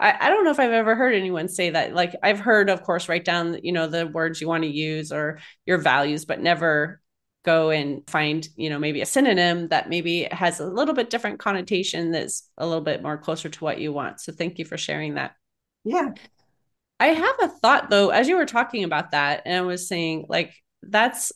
I, 0.00 0.16
I 0.20 0.28
don't 0.28 0.44
know 0.44 0.50
if 0.50 0.60
I've 0.60 0.72
ever 0.72 0.94
heard 0.94 1.14
anyone 1.14 1.48
say 1.48 1.70
that. 1.70 1.94
Like 1.94 2.14
I've 2.22 2.40
heard, 2.40 2.68
of 2.68 2.82
course, 2.82 3.08
write 3.08 3.24
down, 3.24 3.58
you 3.62 3.72
know, 3.72 3.86
the 3.86 4.06
words 4.06 4.40
you 4.40 4.48
want 4.48 4.64
to 4.64 4.70
use 4.70 5.12
or 5.12 5.38
your 5.66 5.78
values, 5.78 6.24
but 6.24 6.40
never 6.40 7.00
go 7.44 7.70
and 7.70 8.02
find, 8.08 8.48
you 8.56 8.70
know, 8.70 8.78
maybe 8.78 9.02
a 9.02 9.06
synonym 9.06 9.68
that 9.68 9.88
maybe 9.88 10.26
has 10.30 10.60
a 10.60 10.66
little 10.66 10.94
bit 10.94 11.10
different 11.10 11.38
connotation 11.38 12.10
that's 12.10 12.48
a 12.58 12.66
little 12.66 12.82
bit 12.82 13.02
more 13.02 13.18
closer 13.18 13.48
to 13.48 13.64
what 13.64 13.78
you 13.78 13.92
want. 13.92 14.20
So 14.20 14.32
thank 14.32 14.58
you 14.58 14.64
for 14.64 14.78
sharing 14.78 15.14
that. 15.14 15.32
Yeah. 15.84 16.12
I 16.98 17.08
have 17.08 17.36
a 17.42 17.48
thought 17.48 17.90
though, 17.90 18.08
as 18.08 18.28
you 18.28 18.36
were 18.36 18.46
talking 18.46 18.84
about 18.84 19.10
that, 19.10 19.42
and 19.44 19.56
I 19.56 19.60
was 19.60 19.86
saying, 19.86 20.26
like, 20.28 20.54
that's 20.88 21.32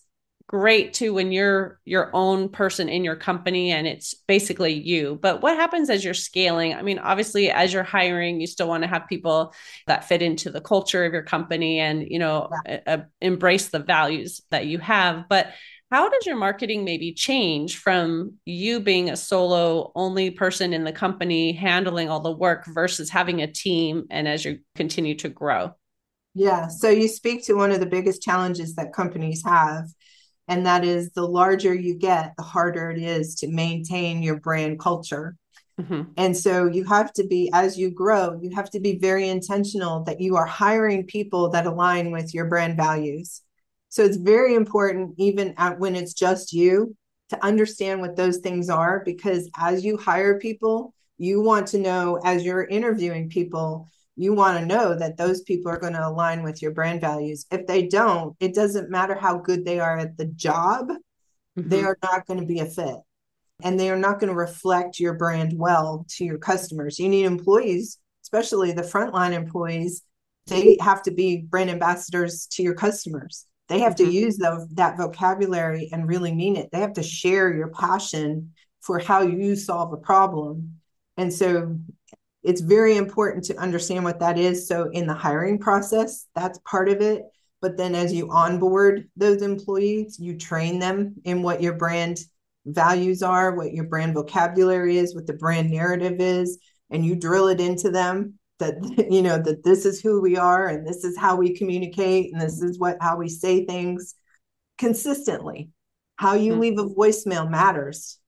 great 0.48 0.94
too 0.94 1.12
when 1.12 1.30
you're 1.30 1.78
your 1.84 2.10
own 2.14 2.48
person 2.48 2.88
in 2.88 3.04
your 3.04 3.14
company 3.14 3.70
and 3.70 3.86
it's 3.86 4.14
basically 4.26 4.72
you. 4.72 5.18
But 5.20 5.42
what 5.42 5.56
happens 5.56 5.90
as 5.90 6.02
you're 6.02 6.14
scaling? 6.14 6.74
I 6.74 6.80
mean 6.80 6.98
obviously 6.98 7.50
as 7.50 7.72
you're 7.72 7.82
hiring 7.82 8.40
you 8.40 8.46
still 8.46 8.66
want 8.66 8.82
to 8.82 8.88
have 8.88 9.06
people 9.08 9.52
that 9.86 10.08
fit 10.08 10.22
into 10.22 10.50
the 10.50 10.62
culture 10.62 11.04
of 11.04 11.12
your 11.12 11.22
company 11.22 11.78
and 11.80 12.06
you 12.08 12.18
know 12.18 12.48
yeah. 12.66 12.80
uh, 12.86 12.98
embrace 13.20 13.68
the 13.68 13.78
values 13.78 14.40
that 14.50 14.66
you 14.66 14.78
have. 14.78 15.26
But 15.28 15.52
how 15.90 16.08
does 16.08 16.26
your 16.26 16.36
marketing 16.36 16.84
maybe 16.84 17.12
change 17.12 17.78
from 17.78 18.34
you 18.44 18.80
being 18.80 19.10
a 19.10 19.16
solo 19.16 19.92
only 19.94 20.30
person 20.30 20.72
in 20.72 20.84
the 20.84 20.92
company 20.92 21.52
handling 21.52 22.08
all 22.08 22.20
the 22.20 22.32
work 22.32 22.66
versus 22.66 23.10
having 23.10 23.42
a 23.42 23.46
team 23.46 24.04
and 24.10 24.26
as 24.26 24.44
you 24.46 24.60
continue 24.74 25.14
to 25.16 25.28
grow 25.28 25.74
yeah. 26.38 26.68
So 26.68 26.88
you 26.88 27.08
speak 27.08 27.44
to 27.46 27.54
one 27.54 27.72
of 27.72 27.80
the 27.80 27.86
biggest 27.86 28.22
challenges 28.22 28.74
that 28.76 28.92
companies 28.92 29.42
have. 29.44 29.86
And 30.46 30.64
that 30.64 30.84
is 30.84 31.10
the 31.10 31.26
larger 31.26 31.74
you 31.74 31.94
get, 31.94 32.32
the 32.36 32.42
harder 32.42 32.90
it 32.90 32.98
is 32.98 33.34
to 33.36 33.48
maintain 33.48 34.22
your 34.22 34.40
brand 34.40 34.78
culture. 34.78 35.36
Mm-hmm. 35.78 36.12
And 36.16 36.36
so 36.36 36.66
you 36.66 36.84
have 36.84 37.12
to 37.14 37.26
be, 37.26 37.50
as 37.52 37.76
you 37.76 37.90
grow, 37.90 38.38
you 38.40 38.54
have 38.54 38.70
to 38.70 38.80
be 38.80 38.98
very 38.98 39.28
intentional 39.28 40.04
that 40.04 40.20
you 40.20 40.36
are 40.36 40.46
hiring 40.46 41.04
people 41.04 41.50
that 41.50 41.66
align 41.66 42.12
with 42.12 42.32
your 42.32 42.46
brand 42.46 42.76
values. 42.76 43.42
So 43.90 44.04
it's 44.04 44.16
very 44.16 44.54
important, 44.54 45.14
even 45.18 45.54
at, 45.56 45.78
when 45.78 45.96
it's 45.96 46.14
just 46.14 46.52
you, 46.52 46.96
to 47.30 47.44
understand 47.44 48.00
what 48.00 48.16
those 48.16 48.38
things 48.38 48.70
are, 48.70 49.02
because 49.04 49.50
as 49.58 49.84
you 49.84 49.98
hire 49.98 50.38
people, 50.38 50.94
you 51.18 51.42
want 51.42 51.66
to 51.68 51.78
know 51.78 52.18
as 52.24 52.44
you're 52.44 52.64
interviewing 52.64 53.28
people 53.28 53.86
you 54.18 54.34
want 54.34 54.58
to 54.58 54.66
know 54.66 54.94
that 54.98 55.16
those 55.16 55.42
people 55.42 55.70
are 55.70 55.78
going 55.78 55.92
to 55.92 56.06
align 56.06 56.42
with 56.42 56.60
your 56.60 56.72
brand 56.72 57.00
values. 57.00 57.46
If 57.52 57.66
they 57.66 57.86
don't, 57.86 58.34
it 58.40 58.52
doesn't 58.52 58.90
matter 58.90 59.14
how 59.14 59.38
good 59.38 59.64
they 59.64 59.78
are 59.78 59.96
at 59.96 60.16
the 60.16 60.26
job, 60.26 60.88
mm-hmm. 60.88 61.68
they 61.68 61.84
are 61.84 61.96
not 62.02 62.26
going 62.26 62.40
to 62.40 62.46
be 62.46 62.58
a 62.58 62.66
fit 62.66 62.96
and 63.62 63.78
they 63.78 63.90
are 63.90 63.98
not 63.98 64.18
going 64.18 64.28
to 64.28 64.36
reflect 64.36 64.98
your 64.98 65.14
brand 65.14 65.52
well 65.56 66.04
to 66.08 66.24
your 66.24 66.38
customers. 66.38 66.98
You 66.98 67.08
need 67.08 67.24
employees, 67.24 67.98
especially 68.24 68.72
the 68.72 68.82
frontline 68.82 69.32
employees, 69.32 70.02
they 70.46 70.76
have 70.80 71.02
to 71.02 71.10
be 71.10 71.42
brand 71.42 71.70
ambassadors 71.70 72.46
to 72.52 72.62
your 72.62 72.74
customers. 72.74 73.46
They 73.68 73.80
have 73.80 73.94
mm-hmm. 73.94 74.10
to 74.10 74.12
use 74.12 74.36
the, 74.36 74.66
that 74.72 74.96
vocabulary 74.96 75.90
and 75.92 76.08
really 76.08 76.34
mean 76.34 76.56
it. 76.56 76.70
They 76.72 76.80
have 76.80 76.94
to 76.94 77.02
share 77.02 77.54
your 77.54 77.68
passion 77.68 78.52
for 78.80 78.98
how 78.98 79.22
you 79.22 79.54
solve 79.54 79.92
a 79.92 79.96
problem. 79.96 80.80
And 81.16 81.32
so 81.32 81.76
it's 82.48 82.62
very 82.62 82.96
important 82.96 83.44
to 83.44 83.58
understand 83.58 84.04
what 84.04 84.20
that 84.20 84.38
is. 84.38 84.66
So 84.66 84.88
in 84.92 85.06
the 85.06 85.12
hiring 85.12 85.58
process, 85.58 86.28
that's 86.34 86.58
part 86.60 86.88
of 86.88 87.02
it. 87.02 87.24
But 87.60 87.76
then 87.76 87.94
as 87.94 88.10
you 88.10 88.30
onboard 88.30 89.06
those 89.18 89.42
employees, 89.42 90.18
you 90.18 90.38
train 90.38 90.78
them 90.78 91.16
in 91.26 91.42
what 91.42 91.60
your 91.60 91.74
brand 91.74 92.20
values 92.64 93.22
are, 93.22 93.54
what 93.54 93.74
your 93.74 93.84
brand 93.84 94.14
vocabulary 94.14 94.96
is, 94.96 95.14
what 95.14 95.26
the 95.26 95.34
brand 95.34 95.70
narrative 95.70 96.20
is, 96.20 96.58
and 96.88 97.04
you 97.04 97.16
drill 97.16 97.48
it 97.48 97.60
into 97.60 97.90
them 97.90 98.38
that 98.60 98.76
you 99.10 99.20
know 99.20 99.36
that 99.36 99.62
this 99.62 99.84
is 99.84 100.00
who 100.00 100.22
we 100.22 100.38
are 100.38 100.68
and 100.68 100.86
this 100.86 101.04
is 101.04 101.18
how 101.18 101.36
we 101.36 101.54
communicate 101.54 102.32
and 102.32 102.40
this 102.40 102.62
is 102.62 102.78
what 102.78 102.96
how 102.98 103.18
we 103.18 103.28
say 103.28 103.66
things 103.66 104.14
consistently 104.78 105.70
how 106.16 106.34
you 106.34 106.52
mm-hmm. 106.52 106.60
leave 106.62 106.78
a 106.78 106.84
voicemail 106.86 107.48
matters 107.48 108.18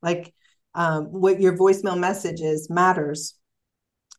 like 0.00 0.32
um, 0.76 1.06
what 1.06 1.40
your 1.40 1.56
voicemail 1.56 1.98
message 1.98 2.40
is 2.40 2.70
matters 2.70 3.34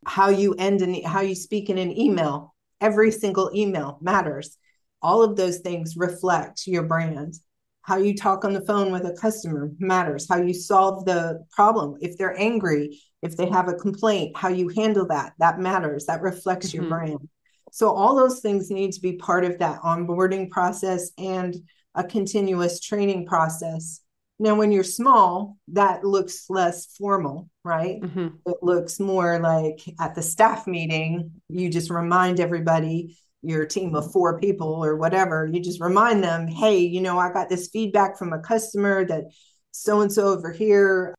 how 0.06 0.30
you 0.30 0.54
end 0.58 0.82
and 0.82 1.04
how 1.06 1.22
you 1.22 1.36
speak 1.36 1.70
in 1.70 1.78
an 1.78 1.98
email 1.98 2.54
every 2.82 3.12
single 3.12 3.52
email 3.54 3.98
matters. 4.02 4.58
All 5.02 5.24
of 5.24 5.36
those 5.36 5.60
things 5.60 5.96
reflect 5.98 6.68
your 6.68 6.84
brand. 6.84 7.36
How 7.82 7.98
you 7.98 8.15
talk 8.15 8.46
on 8.46 8.54
the 8.54 8.65
phone 8.65 8.91
with 8.91 9.06
a 9.06 9.13
customer 9.13 9.72
matters. 9.78 10.28
How 10.28 10.38
you 10.38 10.54
solve 10.54 11.06
the 11.06 11.46
problem 11.52 11.98
if 12.02 12.18
they're 12.18 12.39
angry 12.39 13.00
if 13.22 13.36
they 13.36 13.48
have 13.48 13.68
a 13.68 13.74
complaint 13.74 14.38
how 14.38 14.50
you 14.50 14.70
handle 14.70 15.08
that 15.08 15.34
that 15.39 15.60
matters. 15.60 16.06
That 16.06 16.22
reflects 16.22 16.68
mm-hmm. 16.68 16.82
your 16.82 16.89
brand. 16.89 17.30
So 17.72 17.91
all 17.91 18.15
those 18.15 18.39
things 18.39 18.70
need 18.70 18.94
to 18.94 19.02
be 19.02 19.13
part 19.13 19.44
of 19.44 19.60
that 19.60 19.82
onboarding 19.82 20.50
process 20.50 21.12
and 21.18 21.56
a 21.94 22.04
continuous 22.04 22.80
training 22.80 23.26
process 23.26 24.02
now 24.39 24.56
when 24.56 24.71
you're 24.71 24.84
small 24.84 25.58
that 25.69 26.04
looks 26.04 26.50
less 26.50 26.88
formal 26.98 27.50
right 27.63 28.02
mm-hmm. 28.02 28.28
it 28.45 28.58
looks 28.62 29.00
more 29.00 29.39
like 29.39 29.80
at 30.00 30.13
the 30.15 30.21
staff 30.21 30.67
meeting 30.67 31.32
you 31.50 31.69
just 31.69 31.89
remind 31.89 32.39
everybody 32.39 33.15
your 33.45 33.65
team 33.65 33.95
of 33.95 34.12
four 34.12 34.39
people 34.39 34.84
or 34.84 34.95
whatever, 34.95 35.45
you 35.52 35.60
just 35.60 35.82
remind 35.82 36.24
them, 36.24 36.48
hey, 36.48 36.80
you 36.80 37.02
know, 37.02 37.19
I 37.19 37.32
got 37.32 37.50
this 37.50 37.67
feedback 37.67 38.17
from 38.17 38.34
a 38.34 38.39
customer 38.39 39.06
that 39.06 39.26
so 39.71 40.02
and 40.02 40.12
so 40.12 40.28
over 40.28 40.52
here, 40.52 41.13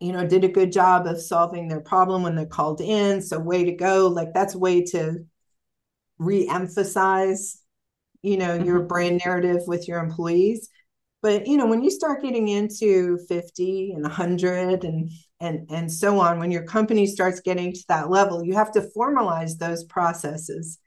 you 0.00 0.12
know, 0.12 0.26
did 0.26 0.44
a 0.44 0.48
good 0.48 0.72
job 0.72 1.06
of 1.06 1.20
solving 1.20 1.68
their 1.68 1.80
problem 1.80 2.22
when 2.22 2.34
they 2.34 2.46
called 2.46 2.80
in. 2.80 3.22
So, 3.22 3.38
way 3.38 3.64
to 3.64 3.72
go. 3.72 4.08
Like, 4.08 4.32
that's 4.34 4.54
a 4.54 4.58
way 4.58 4.82
to 4.86 5.24
re 6.18 6.48
emphasize, 6.48 7.60
you 8.22 8.36
know, 8.36 8.56
mm-hmm. 8.56 8.66
your 8.66 8.80
brand 8.80 9.20
narrative 9.24 9.62
with 9.66 9.86
your 9.86 10.00
employees. 10.00 10.68
But, 11.22 11.46
you 11.46 11.56
know, 11.56 11.66
when 11.66 11.82
you 11.82 11.90
start 11.90 12.22
getting 12.22 12.48
into 12.48 13.18
50 13.28 13.92
and 13.92 14.02
100 14.02 14.84
and 14.84 15.10
and 15.40 15.70
and 15.70 15.90
so 15.90 16.20
on 16.20 16.38
when 16.38 16.50
your 16.50 16.64
company 16.64 17.06
starts 17.06 17.40
getting 17.40 17.72
to 17.72 17.84
that 17.88 18.10
level 18.10 18.44
you 18.44 18.54
have 18.54 18.70
to 18.70 18.88
formalize 18.96 19.58
those 19.58 19.82
processes 19.84 20.78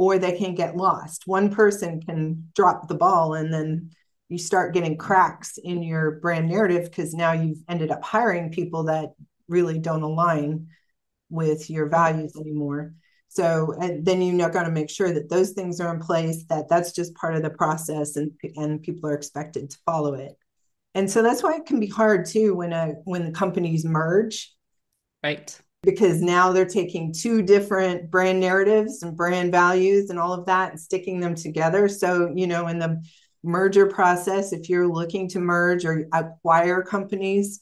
or 0.00 0.18
they 0.18 0.32
can 0.38 0.54
get 0.54 0.78
lost. 0.78 1.26
One 1.26 1.50
person 1.50 2.00
can 2.00 2.48
drop 2.54 2.88
the 2.88 2.94
ball 2.94 3.34
and 3.34 3.52
then 3.52 3.90
you 4.30 4.38
start 4.38 4.72
getting 4.72 4.96
cracks 4.96 5.58
in 5.62 5.82
your 5.82 6.12
brand 6.20 6.48
narrative 6.48 6.84
because 6.84 7.12
now 7.12 7.32
you've 7.32 7.58
ended 7.68 7.90
up 7.90 8.02
hiring 8.02 8.50
people 8.50 8.84
that 8.84 9.10
really 9.46 9.78
don't 9.78 10.02
align 10.02 10.68
with 11.28 11.68
your 11.68 11.86
values 11.90 12.34
anymore. 12.40 12.94
So 13.32 13.74
and 13.80 14.04
then 14.04 14.20
you 14.20 14.32
know 14.32 14.50
got 14.50 14.64
to 14.64 14.70
make 14.70 14.90
sure 14.90 15.12
that 15.12 15.30
those 15.30 15.50
things 15.50 15.80
are 15.80 15.94
in 15.94 16.00
place, 16.00 16.44
that 16.48 16.68
that's 16.68 16.92
just 16.92 17.14
part 17.14 17.36
of 17.36 17.42
the 17.42 17.50
process 17.50 18.16
and 18.16 18.32
and 18.56 18.82
people 18.82 19.08
are 19.08 19.14
expected 19.14 19.70
to 19.70 19.78
follow 19.86 20.14
it. 20.14 20.36
And 20.94 21.10
so 21.10 21.22
that's 21.22 21.42
why 21.42 21.54
it 21.54 21.66
can 21.66 21.80
be 21.80 21.86
hard 21.86 22.26
too 22.26 22.56
when 22.56 22.72
a 22.72 22.94
when 23.04 23.24
the 23.24 23.32
companies 23.32 23.84
merge. 23.84 24.52
Right 25.22 25.58
because 25.82 26.20
now 26.20 26.52
they're 26.52 26.66
taking 26.66 27.12
two 27.12 27.42
different 27.42 28.10
brand 28.10 28.40
narratives 28.40 29.02
and 29.02 29.16
brand 29.16 29.50
values 29.50 30.10
and 30.10 30.18
all 30.18 30.32
of 30.32 30.46
that 30.46 30.72
and 30.72 30.80
sticking 30.80 31.20
them 31.20 31.34
together. 31.34 31.88
So, 31.88 32.30
you 32.34 32.46
know, 32.46 32.68
in 32.68 32.78
the 32.78 33.02
merger 33.42 33.86
process, 33.86 34.52
if 34.52 34.68
you're 34.68 34.88
looking 34.88 35.28
to 35.30 35.40
merge 35.40 35.84
or 35.84 36.06
acquire 36.12 36.82
companies 36.82 37.60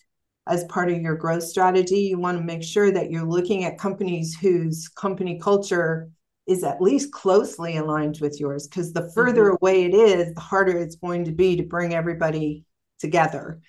as 0.48 0.64
part 0.64 0.90
of 0.90 1.00
your 1.00 1.14
growth 1.14 1.42
strategy, 1.42 2.00
you 2.00 2.18
want 2.18 2.38
to 2.38 2.44
make 2.44 2.62
sure 2.62 2.90
that 2.90 3.10
you're 3.10 3.22
looking 3.22 3.64
at 3.64 3.78
companies 3.78 4.34
whose 4.34 4.88
company 4.88 5.38
culture 5.38 6.10
is 6.46 6.64
at 6.64 6.80
least 6.80 7.12
closely 7.12 7.76
aligned 7.76 8.18
with 8.20 8.40
yours. 8.40 8.66
Because 8.66 8.92
the 8.92 9.10
further 9.14 9.44
mm-hmm. 9.44 9.56
away 9.60 9.84
it 9.84 9.94
is, 9.94 10.34
the 10.34 10.40
harder 10.40 10.78
it's 10.78 10.96
going 10.96 11.26
to 11.26 11.32
be 11.32 11.56
to 11.56 11.62
bring 11.62 11.94
everybody 11.94 12.64
together. 12.98 13.60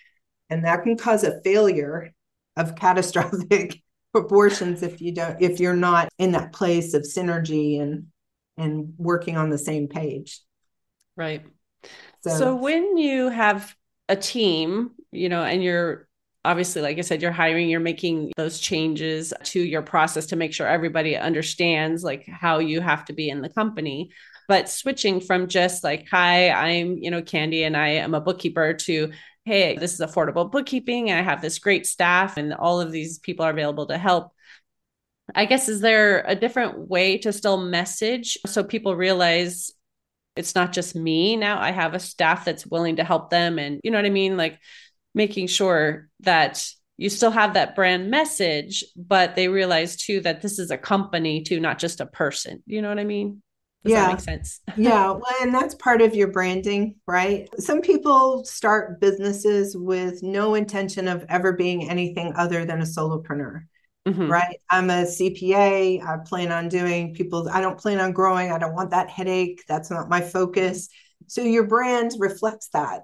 And 0.50 0.66
that 0.66 0.84
can 0.84 0.98
cause 0.98 1.24
a 1.24 1.42
failure 1.42 2.14
of 2.56 2.76
catastrophic 2.76 3.82
proportions 4.12 4.82
if 4.82 5.02
you 5.02 5.14
don't 5.14 5.40
if 5.40 5.60
you're 5.60 5.76
not 5.76 6.10
in 6.18 6.32
that 6.32 6.52
place 6.52 6.96
of 6.96 7.04
synergy 7.04 7.80
and 7.80 8.08
and 8.58 8.94
working 8.98 9.38
on 9.38 9.52
the 9.52 9.58
same 9.58 9.88
page 9.88 10.42
right 11.16 11.46
so, 12.22 12.32
so 12.32 12.56
when 12.56 12.98
you 12.98 13.30
have 13.30 13.76
a 14.08 14.16
team 14.16 14.90
you 15.12 15.30
know 15.30 15.44
and 15.44 15.64
you're 15.64 16.09
obviously 16.50 16.82
like 16.82 16.98
i 16.98 17.02
said 17.02 17.22
you're 17.22 17.32
hiring 17.32 17.70
you're 17.70 17.80
making 17.80 18.32
those 18.38 18.60
changes 18.60 19.34
to 19.44 19.60
your 19.60 19.82
process 19.82 20.26
to 20.28 20.36
make 20.36 20.54
sure 20.54 20.68
everybody 20.68 21.16
understands 21.16 22.04
like 22.04 22.26
how 22.28 22.60
you 22.60 22.82
have 22.82 23.06
to 23.06 23.14
be 23.14 23.30
in 23.30 23.42
the 23.42 23.50
company 23.50 24.10
but 24.48 24.70
switching 24.70 25.22
from 25.22 25.48
just 25.48 25.84
like 25.84 26.08
hi 26.10 26.50
i'm 26.50 26.98
you 26.98 27.12
know 27.12 27.22
candy 27.22 27.64
and 27.64 27.78
i 27.78 27.90
am 27.90 28.14
a 28.14 28.22
bookkeeper 28.22 28.74
to 28.74 29.12
hey, 29.50 29.76
this 29.78 29.94
is 29.94 30.00
affordable 30.00 30.50
bookkeeping. 30.50 31.10
And 31.10 31.20
i 31.20 31.24
have 31.24 31.42
this 31.42 31.60
great 31.60 31.88
staff, 31.88 32.38
and 32.38 32.54
all 32.54 32.80
of 32.80 32.92
these 32.92 33.18
people 33.20 33.46
are 33.46 33.52
available 33.52 33.88
to 33.88 33.98
help. 33.98 34.32
I 35.36 35.46
guess, 35.46 35.70
is 35.70 35.82
there 35.82 36.24
a 36.26 36.36
different 36.36 36.88
way 36.88 37.18
to 37.20 37.34
still 37.34 37.58
message 37.58 38.38
so 38.46 38.64
people 38.64 38.96
realize 38.96 39.72
it's 40.36 40.56
not 40.56 40.72
just 40.72 40.96
me 40.96 41.36
now? 41.36 41.60
I 41.60 41.72
have 41.72 41.94
a 41.94 42.00
staff 42.00 42.46
that's 42.46 42.66
willing 42.66 42.98
to 42.98 43.04
help 43.04 43.30
them. 43.30 43.60
And 43.60 43.80
you 43.84 43.92
know 43.92 43.98
what 43.98 44.06
I 44.06 44.12
mean? 44.12 44.38
Like 44.38 44.60
making 45.20 45.48
sure 45.48 46.08
that 46.22 46.66
you 46.96 47.10
still 47.10 47.32
have 47.32 47.54
that 47.56 47.76
brand 47.76 48.10
message, 48.10 48.86
but 48.96 49.36
they 49.36 49.50
realize 49.50 49.98
too 49.98 50.22
that 50.22 50.42
this 50.42 50.60
is 50.60 50.72
a 50.72 50.78
company 50.78 51.44
too, 51.44 51.60
not 51.60 51.78
just 51.78 52.00
a 52.00 52.06
person. 52.06 52.64
You 52.66 52.82
know 52.82 52.88
what 52.88 53.00
I 53.00 53.04
mean? 53.04 53.44
Does 53.84 53.92
yeah. 53.92 54.02
that 54.04 54.12
make 54.14 54.22
sense? 54.22 54.62
yeah. 54.78 55.12
Well, 55.12 55.22
and 55.42 55.54
that's 55.54 55.76
part 55.76 56.02
of 56.02 56.16
your 56.16 56.30
branding, 56.30 56.96
right? 57.06 57.50
Some 57.58 57.82
people 57.82 58.46
start 58.46 59.02
businesses 59.02 59.76
with 59.78 60.24
no 60.24 60.56
intention 60.56 61.10
of 61.10 61.26
ever 61.28 61.52
being 61.52 61.90
anything 61.90 62.32
other 62.38 62.64
than 62.64 62.80
a 62.80 62.86
solopreneur. 62.86 63.64
Mm-hmm. 64.08 64.32
Right. 64.32 64.56
I'm 64.70 64.90
a 64.90 65.04
CPA. 65.04 66.02
I 66.02 66.18
plan 66.26 66.54
on 66.54 66.70
doing 66.70 67.14
people, 67.14 67.50
I 67.52 67.60
don't 67.60 67.78
plan 67.78 68.00
on 68.00 68.14
growing. 68.14 68.54
I 68.54 68.58
don't 68.58 68.74
want 68.74 68.92
that 68.92 69.10
headache. 69.10 69.66
That's 69.68 69.92
not 69.92 70.08
my 70.08 70.22
focus. 70.22 70.88
So 71.28 71.42
your 71.42 71.68
brand 71.68 72.14
reflects 72.18 72.70
that, 72.70 73.02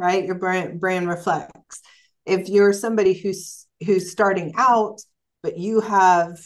right? 0.00 0.24
Your 0.24 0.34
brand 0.34 0.80
brand 0.80 1.08
reflects. 1.08 1.82
If 2.26 2.48
you're 2.48 2.72
somebody 2.72 3.14
who's 3.14 3.66
who's 3.84 4.10
starting 4.10 4.54
out, 4.56 5.00
but 5.42 5.58
you 5.58 5.80
have 5.80 6.38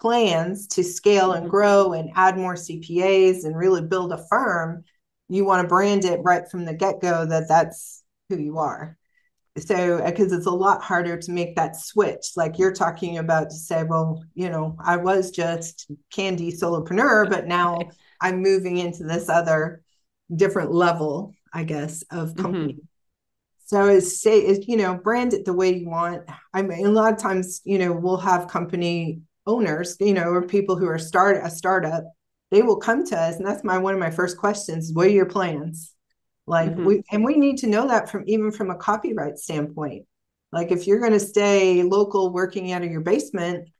plans 0.00 0.66
to 0.66 0.82
scale 0.82 1.32
and 1.32 1.48
grow 1.48 1.92
and 1.92 2.10
add 2.16 2.36
more 2.36 2.54
CPAs 2.54 3.44
and 3.44 3.56
really 3.56 3.82
build 3.82 4.12
a 4.12 4.24
firm, 4.28 4.84
you 5.28 5.44
want 5.44 5.62
to 5.62 5.68
brand 5.68 6.04
it 6.04 6.20
right 6.24 6.48
from 6.50 6.64
the 6.64 6.74
get 6.74 7.00
go 7.00 7.24
that 7.26 7.48
that's 7.48 8.02
who 8.28 8.36
you 8.38 8.58
are. 8.58 8.98
So, 9.58 10.02
because 10.04 10.32
it's 10.32 10.46
a 10.46 10.50
lot 10.50 10.82
harder 10.82 11.18
to 11.18 11.30
make 11.30 11.56
that 11.56 11.76
switch, 11.76 12.28
like 12.36 12.58
you're 12.58 12.72
talking 12.72 13.18
about 13.18 13.50
to 13.50 13.56
say, 13.56 13.84
well, 13.84 14.24
you 14.34 14.48
know, 14.48 14.76
I 14.82 14.96
was 14.96 15.30
just 15.30 15.90
candy 16.10 16.52
solopreneur, 16.52 17.28
but 17.28 17.46
now 17.46 17.78
I'm 18.20 18.40
moving 18.40 18.78
into 18.78 19.04
this 19.04 19.28
other 19.28 19.82
different 20.34 20.72
level, 20.72 21.34
I 21.52 21.64
guess, 21.64 22.02
of 22.10 22.30
mm-hmm. 22.30 22.42
company. 22.42 22.72
Mm-hmm. 22.74 22.91
So 23.72 23.88
is 23.88 24.20
say 24.20 24.38
is 24.38 24.68
you 24.68 24.76
know 24.76 24.94
brand 24.94 25.32
it 25.32 25.46
the 25.46 25.54
way 25.54 25.74
you 25.74 25.88
want. 25.88 26.28
I 26.52 26.60
mean, 26.60 26.84
a 26.84 26.90
lot 26.90 27.10
of 27.10 27.18
times 27.18 27.62
you 27.64 27.78
know 27.78 27.90
we'll 27.92 28.18
have 28.18 28.48
company 28.48 29.22
owners, 29.46 29.96
you 29.98 30.12
know, 30.12 30.28
or 30.28 30.46
people 30.46 30.76
who 30.76 30.86
are 30.86 30.98
start 30.98 31.40
a 31.42 31.48
startup, 31.48 32.04
they 32.50 32.60
will 32.60 32.76
come 32.76 33.04
to 33.06 33.18
us, 33.18 33.36
and 33.36 33.46
that's 33.46 33.64
my 33.64 33.78
one 33.78 33.94
of 33.94 34.00
my 34.00 34.10
first 34.10 34.36
questions: 34.36 34.92
What 34.92 35.06
are 35.06 35.10
your 35.10 35.24
plans? 35.24 35.94
Like 36.46 36.72
mm-hmm. 36.72 36.84
we 36.84 37.02
and 37.10 37.24
we 37.24 37.36
need 37.36 37.56
to 37.58 37.66
know 37.66 37.88
that 37.88 38.10
from 38.10 38.24
even 38.26 38.52
from 38.52 38.70
a 38.70 38.76
copyright 38.76 39.38
standpoint. 39.38 40.04
Like 40.52 40.70
if 40.70 40.86
you're 40.86 41.00
going 41.00 41.12
to 41.12 41.20
stay 41.20 41.82
local, 41.82 42.30
working 42.30 42.72
out 42.72 42.82
of 42.82 42.90
your 42.90 43.00
basement, 43.00 43.70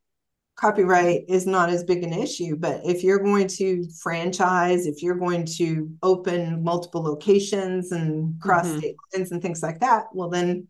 copyright 0.57 1.25
is 1.29 1.47
not 1.47 1.71
as 1.71 1.85
big 1.85 2.03
an 2.03 2.12
issue. 2.12 2.57
But 2.57 2.83
if 2.85 3.03
you're 3.03 3.19
going 3.19 3.49
to 3.49 3.88
franchise, 4.01 4.87
if 4.87 5.03
you're 5.03 5.17
going 5.17 5.47
to 5.57 5.91
open 6.03 6.62
multiple 6.62 7.03
locations 7.03 7.93
and 7.93 8.41
cross 8.41 8.67
mm-hmm. 8.67 8.79
state 8.79 8.97
lines 9.15 9.33
and 9.33 9.43
things 9.43 9.62
like 9.62 9.81
that, 9.81 10.07
well, 10.12 10.29
then 10.29 10.69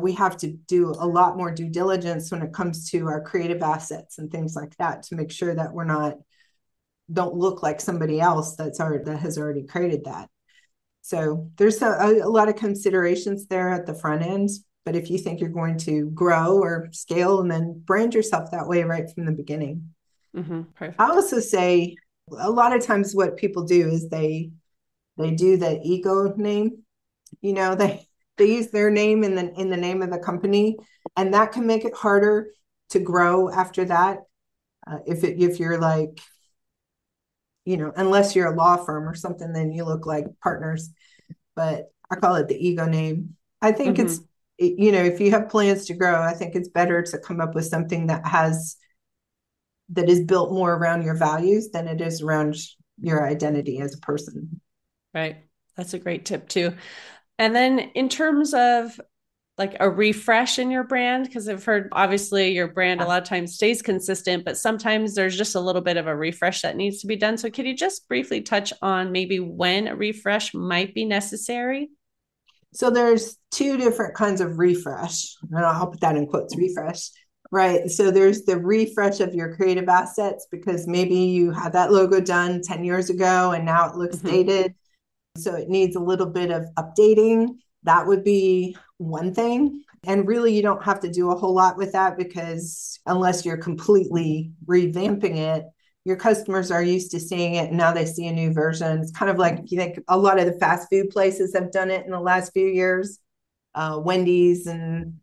we 0.00 0.12
have 0.12 0.36
to 0.38 0.48
do 0.48 0.90
a 0.90 1.06
lot 1.06 1.36
more 1.36 1.52
due 1.52 1.68
diligence 1.68 2.30
when 2.30 2.42
it 2.42 2.52
comes 2.52 2.90
to 2.90 3.06
our 3.06 3.22
creative 3.22 3.62
assets 3.62 4.18
and 4.18 4.30
things 4.30 4.56
like 4.56 4.76
that 4.76 5.04
to 5.04 5.14
make 5.14 5.30
sure 5.30 5.54
that 5.54 5.72
we're 5.72 5.84
not 5.84 6.14
don't 7.12 7.34
look 7.34 7.62
like 7.62 7.80
somebody 7.80 8.18
else 8.18 8.56
that's 8.56 8.80
already 8.80 9.04
that 9.04 9.18
has 9.18 9.38
already 9.38 9.62
created 9.62 10.04
that. 10.04 10.28
So 11.02 11.50
there's 11.56 11.82
a, 11.82 12.20
a 12.22 12.28
lot 12.28 12.48
of 12.48 12.56
considerations 12.56 13.46
there 13.46 13.68
at 13.68 13.84
the 13.84 13.94
front 13.94 14.22
end. 14.22 14.48
But 14.84 14.96
if 14.96 15.10
you 15.10 15.18
think 15.18 15.40
you're 15.40 15.48
going 15.48 15.78
to 15.78 16.10
grow 16.10 16.58
or 16.58 16.88
scale 16.92 17.40
and 17.40 17.50
then 17.50 17.82
brand 17.84 18.14
yourself 18.14 18.50
that 18.50 18.68
way 18.68 18.82
right 18.82 19.08
from 19.10 19.24
the 19.24 19.32
beginning. 19.32 19.94
Mm-hmm. 20.36 20.62
I 20.98 21.10
also 21.10 21.40
say 21.40 21.96
a 22.36 22.50
lot 22.50 22.74
of 22.74 22.84
times 22.84 23.14
what 23.14 23.36
people 23.36 23.64
do 23.64 23.88
is 23.88 24.08
they 24.08 24.50
they 25.16 25.30
do 25.30 25.56
the 25.56 25.80
ego 25.82 26.34
name. 26.36 26.82
You 27.40 27.52
know, 27.52 27.74
they 27.74 28.06
they 28.36 28.46
use 28.46 28.68
their 28.68 28.90
name 28.90 29.24
in 29.24 29.34
the 29.34 29.52
in 29.58 29.70
the 29.70 29.76
name 29.76 30.02
of 30.02 30.10
the 30.10 30.18
company, 30.18 30.76
and 31.16 31.34
that 31.34 31.52
can 31.52 31.66
make 31.66 31.84
it 31.84 31.94
harder 31.94 32.48
to 32.90 32.98
grow 32.98 33.50
after 33.50 33.84
that. 33.86 34.18
Uh, 34.86 34.98
if 35.06 35.24
it, 35.24 35.40
if 35.40 35.58
you're 35.58 35.78
like, 35.78 36.20
you 37.64 37.76
know, 37.76 37.92
unless 37.96 38.34
you're 38.34 38.52
a 38.52 38.56
law 38.56 38.76
firm 38.76 39.08
or 39.08 39.14
something, 39.14 39.52
then 39.52 39.72
you 39.72 39.84
look 39.84 40.04
like 40.04 40.26
partners. 40.42 40.90
But 41.56 41.90
I 42.10 42.16
call 42.16 42.34
it 42.34 42.48
the 42.48 42.56
ego 42.56 42.86
name. 42.86 43.36
I 43.62 43.72
think 43.72 43.96
mm-hmm. 43.96 44.06
it's 44.06 44.20
you 44.58 44.92
know, 44.92 45.02
if 45.02 45.20
you 45.20 45.30
have 45.32 45.48
plans 45.48 45.86
to 45.86 45.94
grow, 45.94 46.22
I 46.22 46.34
think 46.34 46.54
it's 46.54 46.68
better 46.68 47.02
to 47.02 47.18
come 47.18 47.40
up 47.40 47.54
with 47.54 47.66
something 47.66 48.06
that 48.06 48.26
has 48.26 48.76
that 49.90 50.08
is 50.08 50.24
built 50.24 50.52
more 50.52 50.74
around 50.74 51.02
your 51.02 51.16
values 51.16 51.70
than 51.70 51.88
it 51.88 52.00
is 52.00 52.22
around 52.22 52.56
your 53.00 53.28
identity 53.28 53.80
as 53.80 53.94
a 53.94 53.98
person. 53.98 54.60
Right. 55.12 55.36
That's 55.76 55.94
a 55.94 55.98
great 55.98 56.24
tip 56.24 56.48
too. 56.48 56.74
And 57.38 57.54
then 57.54 57.78
in 57.78 58.08
terms 58.08 58.54
of 58.54 58.98
like 59.56 59.76
a 59.78 59.88
refresh 59.88 60.58
in 60.58 60.70
your 60.70 60.82
brand, 60.82 61.26
because 61.26 61.48
I've 61.48 61.64
heard 61.64 61.88
obviously 61.92 62.52
your 62.52 62.68
brand 62.68 63.00
a 63.00 63.06
lot 63.06 63.22
of 63.22 63.28
times 63.28 63.54
stays 63.54 63.82
consistent, 63.82 64.44
but 64.44 64.58
sometimes 64.58 65.14
there's 65.14 65.36
just 65.36 65.54
a 65.54 65.60
little 65.60 65.82
bit 65.82 65.96
of 65.96 66.08
a 66.08 66.16
refresh 66.16 66.62
that 66.62 66.76
needs 66.76 67.00
to 67.00 67.06
be 67.06 67.14
done. 67.14 67.38
So, 67.38 67.50
could 67.50 67.66
you 67.66 67.76
just 67.76 68.08
briefly 68.08 68.40
touch 68.40 68.72
on 68.82 69.12
maybe 69.12 69.38
when 69.38 69.86
a 69.86 69.94
refresh 69.94 70.54
might 70.54 70.92
be 70.92 71.04
necessary? 71.04 71.90
So 72.74 72.90
there's 72.90 73.38
two 73.52 73.76
different 73.76 74.14
kinds 74.14 74.40
of 74.40 74.58
refresh, 74.58 75.36
and 75.42 75.64
I'll 75.64 75.86
put 75.86 76.00
that 76.00 76.16
in 76.16 76.26
quotes 76.26 76.56
refresh, 76.56 77.10
right? 77.52 77.88
So 77.88 78.10
there's 78.10 78.42
the 78.42 78.58
refresh 78.58 79.20
of 79.20 79.32
your 79.32 79.54
creative 79.54 79.88
assets 79.88 80.48
because 80.50 80.88
maybe 80.88 81.14
you 81.14 81.52
had 81.52 81.72
that 81.74 81.92
logo 81.92 82.20
done 82.20 82.62
10 82.62 82.84
years 82.84 83.10
ago 83.10 83.52
and 83.52 83.64
now 83.64 83.88
it 83.88 83.96
looks 83.96 84.16
mm-hmm. 84.16 84.28
dated. 84.28 84.74
So 85.36 85.54
it 85.54 85.68
needs 85.68 85.94
a 85.94 86.00
little 86.00 86.26
bit 86.26 86.50
of 86.50 86.64
updating. 86.76 87.58
That 87.84 88.06
would 88.06 88.24
be 88.24 88.76
one 88.98 89.32
thing. 89.32 89.82
And 90.06 90.26
really, 90.26 90.54
you 90.54 90.62
don't 90.62 90.84
have 90.84 91.00
to 91.00 91.10
do 91.10 91.30
a 91.30 91.36
whole 91.36 91.54
lot 91.54 91.76
with 91.76 91.92
that 91.92 92.18
because 92.18 92.98
unless 93.06 93.44
you're 93.44 93.56
completely 93.56 94.52
revamping 94.66 95.36
it, 95.36 95.64
your 96.04 96.16
customers 96.16 96.70
are 96.70 96.82
used 96.82 97.10
to 97.12 97.20
seeing 97.20 97.54
it 97.54 97.68
and 97.68 97.78
now 97.78 97.92
they 97.92 98.04
see 98.04 98.26
a 98.26 98.32
new 98.32 98.52
version. 98.52 99.00
It's 99.00 99.10
kind 99.10 99.30
of 99.30 99.38
like 99.38 99.60
you 99.70 99.78
think 99.78 99.98
a 100.08 100.18
lot 100.18 100.38
of 100.38 100.46
the 100.46 100.58
fast 100.58 100.88
food 100.90 101.10
places 101.10 101.54
have 101.54 101.72
done 101.72 101.90
it 101.90 102.04
in 102.04 102.10
the 102.10 102.20
last 102.20 102.52
few 102.52 102.66
years. 102.66 103.18
Uh, 103.74 104.00
Wendy's 104.02 104.66
and 104.66 105.18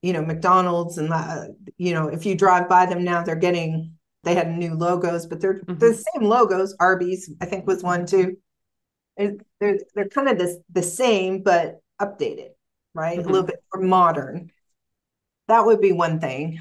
you 0.00 0.12
know 0.12 0.22
McDonald's 0.22 0.98
and 0.98 1.12
uh, 1.12 1.44
you 1.76 1.94
know 1.94 2.08
if 2.08 2.26
you 2.26 2.34
drive 2.34 2.68
by 2.68 2.86
them 2.86 3.04
now 3.04 3.22
they're 3.22 3.36
getting 3.36 3.92
they 4.24 4.34
had 4.34 4.50
new 4.50 4.74
logos 4.74 5.26
but 5.26 5.40
they're 5.40 5.60
mm-hmm. 5.60 5.78
the 5.78 5.94
same 5.94 6.28
logos 6.28 6.74
Arby's 6.80 7.30
I 7.40 7.46
think 7.46 7.66
was 7.66 7.84
one 7.84 8.04
too 8.04 8.36
they're 9.16 9.78
they're 9.94 10.08
kind 10.08 10.28
of 10.28 10.38
the, 10.38 10.60
the 10.72 10.82
same 10.82 11.42
but 11.42 11.80
updated 12.00 12.50
right 12.94 13.18
mm-hmm. 13.18 13.28
a 13.28 13.32
little 13.32 13.46
bit 13.46 13.62
more 13.72 13.84
modern 13.84 14.50
that 15.46 15.64
would 15.64 15.80
be 15.80 15.92
one 15.92 16.18
thing 16.18 16.58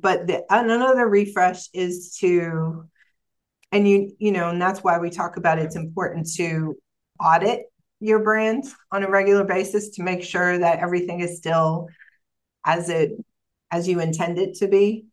but 0.00 0.26
the, 0.26 0.44
another 0.50 1.06
refresh 1.08 1.68
is 1.72 2.16
to 2.18 2.84
and 3.72 3.88
you 3.88 4.12
you 4.18 4.32
know 4.32 4.50
and 4.50 4.60
that's 4.60 4.82
why 4.82 4.98
we 4.98 5.10
talk 5.10 5.36
about 5.36 5.58
it's 5.58 5.76
important 5.76 6.28
to 6.34 6.76
audit 7.20 7.66
your 8.00 8.20
brand 8.20 8.64
on 8.90 9.04
a 9.04 9.10
regular 9.10 9.44
basis 9.44 9.90
to 9.90 10.02
make 10.02 10.22
sure 10.22 10.58
that 10.58 10.80
everything 10.80 11.20
is 11.20 11.36
still 11.36 11.88
as 12.64 12.88
it 12.88 13.12
as 13.70 13.86
you 13.86 14.00
intend 14.00 14.38
it 14.38 14.54
to 14.54 14.68
be 14.68 15.04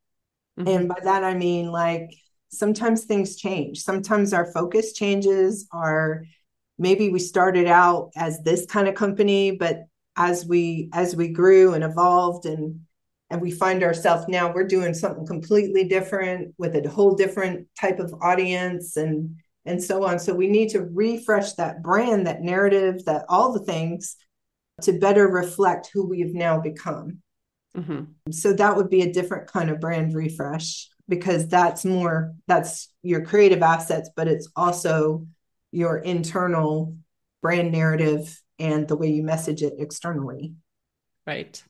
mm-hmm. 0.59 0.67
and 0.67 0.87
by 0.87 0.99
that 1.03 1.23
i 1.23 1.33
mean 1.33 1.71
like 1.71 2.09
sometimes 2.49 3.03
things 3.03 3.35
change 3.35 3.81
sometimes 3.81 4.33
our 4.33 4.51
focus 4.53 4.93
changes 4.93 5.67
our 5.71 6.23
maybe 6.79 7.09
we 7.09 7.19
started 7.19 7.67
out 7.67 8.11
as 8.15 8.41
this 8.43 8.65
kind 8.65 8.87
of 8.87 8.95
company 8.95 9.51
but 9.51 9.85
as 10.15 10.45
we 10.45 10.89
as 10.93 11.15
we 11.15 11.27
grew 11.27 11.73
and 11.73 11.83
evolved 11.83 12.45
and 12.45 12.79
and 13.29 13.41
we 13.41 13.51
find 13.51 13.83
ourselves 13.83 14.25
now 14.27 14.53
we're 14.53 14.67
doing 14.67 14.93
something 14.93 15.25
completely 15.25 15.83
different 15.83 16.53
with 16.57 16.75
a 16.75 16.89
whole 16.89 17.15
different 17.15 17.67
type 17.79 17.99
of 17.99 18.13
audience 18.21 18.97
and 18.97 19.35
and 19.65 19.83
so 19.83 20.05
on. 20.05 20.17
So 20.17 20.33
we 20.33 20.47
need 20.47 20.69
to 20.69 20.83
refresh 20.83 21.53
that 21.53 21.83
brand 21.83 22.25
that 22.25 22.41
narrative 22.41 23.03
that 23.05 23.25
all 23.27 23.51
the 23.51 23.65
things 23.65 24.15
to 24.83 24.93
better 24.93 25.27
reflect 25.27 25.89
who 25.93 26.07
we've 26.07 26.33
now 26.33 26.59
become. 26.59 27.21
Mm-hmm. 27.75 28.31
so 28.31 28.53
that 28.53 28.75
would 28.75 28.89
be 28.89 29.03
a 29.03 29.13
different 29.13 29.51
kind 29.51 29.69
of 29.69 29.79
brand 29.79 30.15
refresh 30.15 30.87
because 31.07 31.47
that's 31.47 31.85
more 31.85 32.33
that's 32.47 32.91
your 33.03 33.23
creative 33.23 33.61
assets 33.61 34.09
but 34.15 34.27
it's 34.27 34.49
also 34.55 35.27
your 35.71 35.99
internal 35.99 36.95
brand 37.43 37.71
narrative 37.71 38.41
and 38.57 38.87
the 38.87 38.95
way 38.95 39.09
you 39.09 39.21
message 39.21 39.61
it 39.61 39.73
externally. 39.77 40.55
Right. 41.27 41.61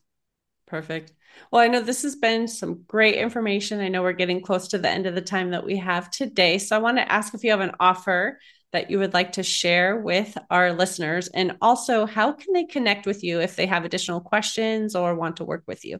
Perfect 0.66 1.12
well, 1.50 1.62
I 1.62 1.68
know 1.68 1.80
this 1.80 2.02
has 2.02 2.16
been 2.16 2.48
some 2.48 2.82
great 2.86 3.14
information. 3.16 3.80
I 3.80 3.88
know 3.88 4.02
we're 4.02 4.12
getting 4.12 4.40
close 4.40 4.68
to 4.68 4.78
the 4.78 4.88
end 4.88 5.06
of 5.06 5.14
the 5.14 5.20
time 5.20 5.50
that 5.50 5.64
we 5.64 5.76
have 5.78 6.10
today. 6.10 6.58
So 6.58 6.76
I 6.76 6.80
want 6.80 6.98
to 6.98 7.10
ask 7.10 7.34
if 7.34 7.44
you 7.44 7.50
have 7.50 7.60
an 7.60 7.74
offer 7.80 8.38
that 8.72 8.90
you 8.90 8.98
would 8.98 9.14
like 9.14 9.32
to 9.32 9.42
share 9.42 9.96
with 9.96 10.36
our 10.50 10.72
listeners. 10.72 11.28
And 11.28 11.56
also, 11.62 12.06
how 12.06 12.32
can 12.32 12.52
they 12.52 12.64
connect 12.64 13.06
with 13.06 13.24
you 13.24 13.40
if 13.40 13.56
they 13.56 13.66
have 13.66 13.84
additional 13.84 14.20
questions 14.20 14.94
or 14.94 15.14
want 15.14 15.38
to 15.38 15.44
work 15.44 15.64
with 15.66 15.84
you? 15.84 15.98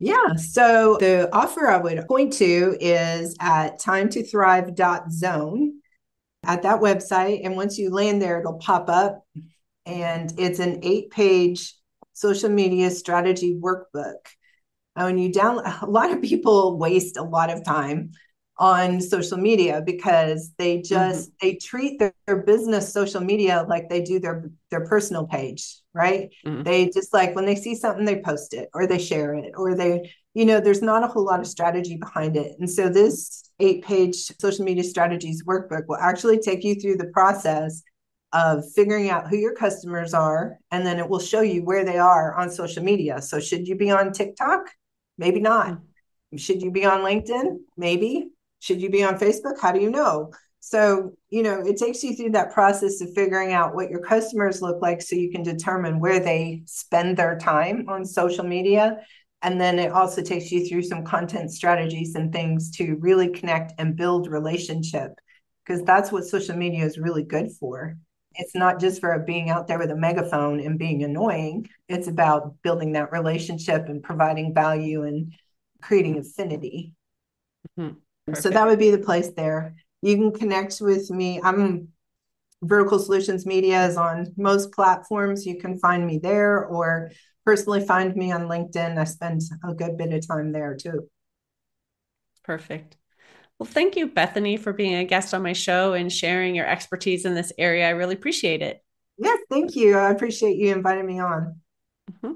Yeah. 0.00 0.34
So 0.34 0.96
the 0.98 1.28
offer 1.32 1.68
I 1.68 1.76
would 1.76 2.04
point 2.08 2.32
to 2.34 2.76
is 2.80 3.36
at 3.40 3.80
timetothrive.zone 3.80 5.74
at 6.44 6.62
that 6.62 6.80
website. 6.80 7.42
And 7.44 7.54
once 7.54 7.78
you 7.78 7.90
land 7.90 8.20
there, 8.20 8.40
it'll 8.40 8.58
pop 8.58 8.88
up 8.88 9.24
and 9.86 10.32
it's 10.38 10.58
an 10.58 10.80
eight 10.82 11.10
page 11.10 11.76
social 12.12 12.50
media 12.50 12.90
strategy 12.90 13.58
workbook 13.60 14.26
when 14.94 15.18
you 15.18 15.32
down 15.32 15.58
a 15.82 15.86
lot 15.86 16.10
of 16.10 16.22
people 16.22 16.78
waste 16.78 17.16
a 17.16 17.22
lot 17.22 17.50
of 17.50 17.64
time 17.64 18.12
on 18.58 19.00
social 19.00 19.38
media 19.38 19.82
because 19.84 20.52
they 20.58 20.76
mm-hmm. 20.76 20.94
just 20.94 21.30
mm-hmm. 21.30 21.36
they 21.40 21.54
treat 21.56 21.98
their, 21.98 22.14
their, 22.26 22.42
business 22.42 22.92
social 22.92 23.20
media 23.20 23.64
like 23.68 23.88
they 23.88 24.02
do 24.02 24.18
their 24.18 24.50
their 24.70 24.84
personal 24.84 25.26
page 25.26 25.78
right 25.94 26.30
mm-hmm. 26.46 26.62
they 26.62 26.88
just 26.90 27.12
like 27.12 27.34
when 27.34 27.46
they 27.46 27.56
see 27.56 27.74
something 27.74 28.04
they 28.04 28.20
post 28.20 28.52
it 28.52 28.68
or 28.74 28.86
they 28.86 28.98
share 28.98 29.34
it 29.34 29.52
or 29.56 29.74
they 29.74 30.12
you 30.34 30.44
know 30.44 30.60
there's 30.60 30.82
not 30.82 31.02
a 31.02 31.06
whole 31.06 31.24
lot 31.24 31.40
of 31.40 31.46
strategy 31.46 31.96
behind 31.96 32.36
it 32.36 32.54
and 32.58 32.68
so 32.68 32.88
this 32.88 33.50
eight 33.58 33.84
page 33.84 34.16
social 34.38 34.64
media 34.64 34.84
strategies 34.84 35.44
workbook 35.44 35.84
will 35.88 35.96
actually 35.96 36.38
take 36.38 36.62
you 36.62 36.74
through 36.74 36.96
the 36.96 37.10
process 37.12 37.82
of 38.32 38.64
figuring 38.74 39.10
out 39.10 39.28
who 39.28 39.36
your 39.36 39.54
customers 39.54 40.14
are 40.14 40.58
and 40.70 40.86
then 40.86 40.98
it 40.98 41.08
will 41.08 41.18
show 41.18 41.40
you 41.40 41.64
where 41.64 41.84
they 41.84 41.98
are 41.98 42.34
on 42.34 42.50
social 42.50 42.82
media 42.82 43.20
so 43.20 43.40
should 43.40 43.66
you 43.66 43.74
be 43.74 43.90
on 43.90 44.12
tiktok 44.12 44.70
Maybe 45.18 45.40
not. 45.40 45.68
Mm-hmm. 45.68 46.36
Should 46.36 46.62
you 46.62 46.70
be 46.70 46.84
on 46.84 47.00
LinkedIn? 47.00 47.58
Maybe. 47.76 48.28
Should 48.60 48.80
you 48.80 48.90
be 48.90 49.04
on 49.04 49.18
Facebook? 49.18 49.58
How 49.60 49.72
do 49.72 49.80
you 49.80 49.90
know? 49.90 50.32
So, 50.60 51.14
you 51.28 51.42
know, 51.42 51.60
it 51.60 51.76
takes 51.76 52.04
you 52.04 52.14
through 52.14 52.30
that 52.30 52.52
process 52.52 53.00
of 53.00 53.12
figuring 53.14 53.52
out 53.52 53.74
what 53.74 53.90
your 53.90 54.00
customers 54.00 54.62
look 54.62 54.80
like 54.80 55.02
so 55.02 55.16
you 55.16 55.32
can 55.32 55.42
determine 55.42 55.98
where 55.98 56.20
they 56.20 56.62
spend 56.66 57.16
their 57.16 57.36
time 57.36 57.86
on 57.88 58.04
social 58.04 58.44
media. 58.44 58.98
And 59.42 59.60
then 59.60 59.80
it 59.80 59.90
also 59.90 60.22
takes 60.22 60.52
you 60.52 60.64
through 60.64 60.84
some 60.84 61.04
content 61.04 61.50
strategies 61.50 62.14
and 62.14 62.32
things 62.32 62.70
to 62.76 62.96
really 63.00 63.28
connect 63.28 63.72
and 63.78 63.96
build 63.96 64.28
relationship 64.28 65.10
because 65.66 65.82
that's 65.82 66.12
what 66.12 66.24
social 66.24 66.56
media 66.56 66.84
is 66.84 66.96
really 66.96 67.24
good 67.24 67.50
for 67.58 67.96
it's 68.34 68.54
not 68.54 68.80
just 68.80 69.00
for 69.00 69.18
being 69.18 69.50
out 69.50 69.66
there 69.66 69.78
with 69.78 69.90
a 69.90 69.96
megaphone 69.96 70.60
and 70.60 70.78
being 70.78 71.02
annoying. 71.04 71.68
It's 71.88 72.08
about 72.08 72.54
building 72.62 72.92
that 72.92 73.12
relationship 73.12 73.88
and 73.88 74.02
providing 74.02 74.54
value 74.54 75.04
and 75.04 75.32
creating 75.80 76.18
affinity. 76.18 76.94
Mm-hmm. 77.78 78.34
So 78.34 78.50
that 78.50 78.66
would 78.66 78.78
be 78.78 78.90
the 78.90 78.98
place 78.98 79.30
there. 79.30 79.74
You 80.00 80.16
can 80.16 80.32
connect 80.32 80.80
with 80.80 81.10
me. 81.10 81.40
I'm 81.42 81.88
Vertical 82.62 82.98
Solutions 82.98 83.44
Media 83.44 83.86
is 83.86 83.96
on 83.96 84.32
most 84.36 84.72
platforms. 84.72 85.44
You 85.44 85.58
can 85.58 85.78
find 85.78 86.06
me 86.06 86.18
there 86.18 86.64
or 86.64 87.10
personally 87.44 87.84
find 87.84 88.14
me 88.14 88.30
on 88.30 88.42
LinkedIn. 88.42 88.98
I 88.98 89.04
spend 89.04 89.42
a 89.64 89.74
good 89.74 89.96
bit 89.96 90.12
of 90.12 90.26
time 90.26 90.52
there 90.52 90.76
too. 90.76 91.08
Perfect. 92.44 92.96
Well, 93.62 93.70
thank 93.70 93.94
you, 93.94 94.08
Bethany, 94.08 94.56
for 94.56 94.72
being 94.72 94.96
a 94.96 95.04
guest 95.04 95.32
on 95.32 95.44
my 95.44 95.52
show 95.52 95.92
and 95.92 96.12
sharing 96.12 96.56
your 96.56 96.66
expertise 96.66 97.24
in 97.24 97.36
this 97.36 97.52
area. 97.56 97.86
I 97.86 97.90
really 97.90 98.16
appreciate 98.16 98.60
it. 98.60 98.82
Yes, 99.18 99.38
thank 99.48 99.76
you. 99.76 99.96
I 99.96 100.10
appreciate 100.10 100.56
you 100.56 100.72
inviting 100.72 101.06
me 101.06 101.20
on. 101.20 101.60
Mm-hmm. 102.10 102.32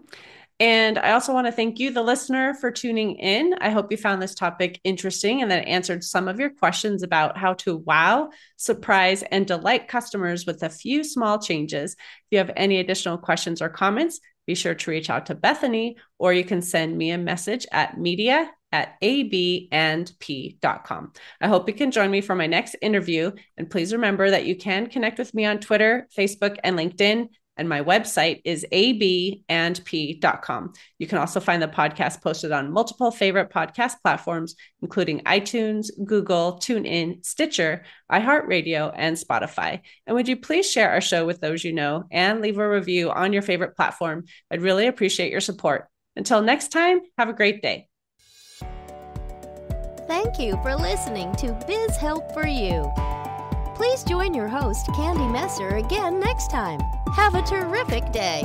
And 0.61 0.99
I 0.99 1.11
also 1.11 1.35
want 1.35 1.49
to 1.49 1.53
thank 1.53 1.81
you, 1.81 1.91
the 1.91 2.05
listener, 2.05 2.55
for 2.55 2.71
tuning 2.71 3.17
in. 3.17 3.57
I 3.61 3.71
hope 3.71 3.91
you 3.91 3.97
found 3.97 4.23
this 4.23 4.37
topic 4.37 4.81
interesting 4.85 5.43
and 5.43 5.51
that 5.51 5.63
it 5.63 5.69
answered 5.69 6.05
some 6.05 6.29
of 6.29 6.39
your 6.39 6.51
questions 6.51 7.03
about 7.03 7.37
how 7.37 7.55
to 7.55 7.79
wow, 7.79 8.31
surprise, 8.57 9.25
and 9.25 9.49
delight 9.49 9.89
customers 9.89 10.47
with 10.47 10.63
a 10.63 10.71
few 10.71 11.03
small 11.03 11.41
changes. 11.41 11.95
If 11.95 12.27
you 12.31 12.39
have 12.39 12.53
any 12.55 12.79
additional 12.79 13.19
questions 13.19 13.61
or 13.61 13.69
comments, 13.69 14.21
be 14.47 14.55
sure 14.55 14.77
to 14.77 14.91
reach 14.93 15.11
out 15.11 15.27
to 15.27 15.35
Bethany 15.35 15.97
or 16.21 16.33
you 16.33 16.45
can 16.45 16.63
send 16.63 16.97
me 16.97 17.11
a 17.11 17.19
message 17.19 17.67
at 17.73 17.99
media 17.99 18.49
at 18.73 19.01
abandp.com. 19.01 21.13
I 21.41 21.49
hope 21.49 21.69
you 21.69 21.75
can 21.75 21.91
join 21.91 22.11
me 22.11 22.21
for 22.21 22.35
my 22.35 22.47
next 22.47 22.77
interview. 22.83 23.33
And 23.57 23.71
please 23.71 23.93
remember 23.93 24.31
that 24.31 24.47
you 24.47 24.57
can 24.57 24.89
connect 24.89 25.19
with 25.19 25.35
me 25.35 25.45
on 25.45 25.59
Twitter, 25.59 26.09
Facebook, 26.17 26.57
and 26.65 26.79
LinkedIn 26.79 27.29
and 27.57 27.69
my 27.69 27.83
website 27.83 28.43
is 28.45 28.67
abandp.com. 28.73 30.73
You 30.99 31.07
can 31.07 31.19
also 31.19 31.39
find 31.41 31.63
the 31.63 31.69
podcast 31.69 32.23
posted 32.23 32.53
on 32.53 32.73
multiple 32.73 33.11
favorite 33.11 33.51
podcast 33.51 33.95
platforms, 34.03 34.55
including 34.83 35.21
iTunes, 35.21 35.89
Google, 36.05 36.59
TuneIn, 36.61 37.25
Stitcher, 37.25 37.85
iHeartRadio, 38.13 38.93
and 38.95 39.17
Spotify. 39.17 39.81
And 40.07 40.15
would 40.15 40.29
you 40.29 40.37
please 40.37 40.71
share 40.71 40.91
our 40.91 41.01
show 41.01 41.25
with 41.25 41.41
those 41.41 41.65
you 41.65 41.73
know 41.73 42.05
and 42.11 42.43
leave 42.43 42.59
a 42.59 42.69
review 42.69 43.11
on 43.11 43.33
your 43.33 43.43
favorite 43.43 43.77
platform? 43.77 44.25
I'd 44.51 44.63
really 44.63 44.87
appreciate 44.87 45.33
your 45.33 45.41
support. 45.41 45.89
Until 46.15 46.43
next 46.43 46.69
time, 46.69 47.01
have 47.19 47.29
a 47.29 47.35
great 47.35 47.63
day. 47.63 47.89
Thank 50.07 50.39
you 50.39 50.57
for 50.63 50.77
listening 50.77 51.35
to 51.37 51.53
Biz 51.67 51.97
Help 51.97 52.31
for 52.33 52.47
You. 52.47 52.93
Please 53.75 54.05
join 54.05 54.35
your 54.35 54.47
host, 54.47 54.87
Candy 54.95 55.27
Messer, 55.27 55.77
again 55.77 56.21
next 56.21 56.49
time. 56.49 56.81
Have 57.15 57.35
a 57.35 57.43
terrific 57.43 58.13
day. 58.13 58.45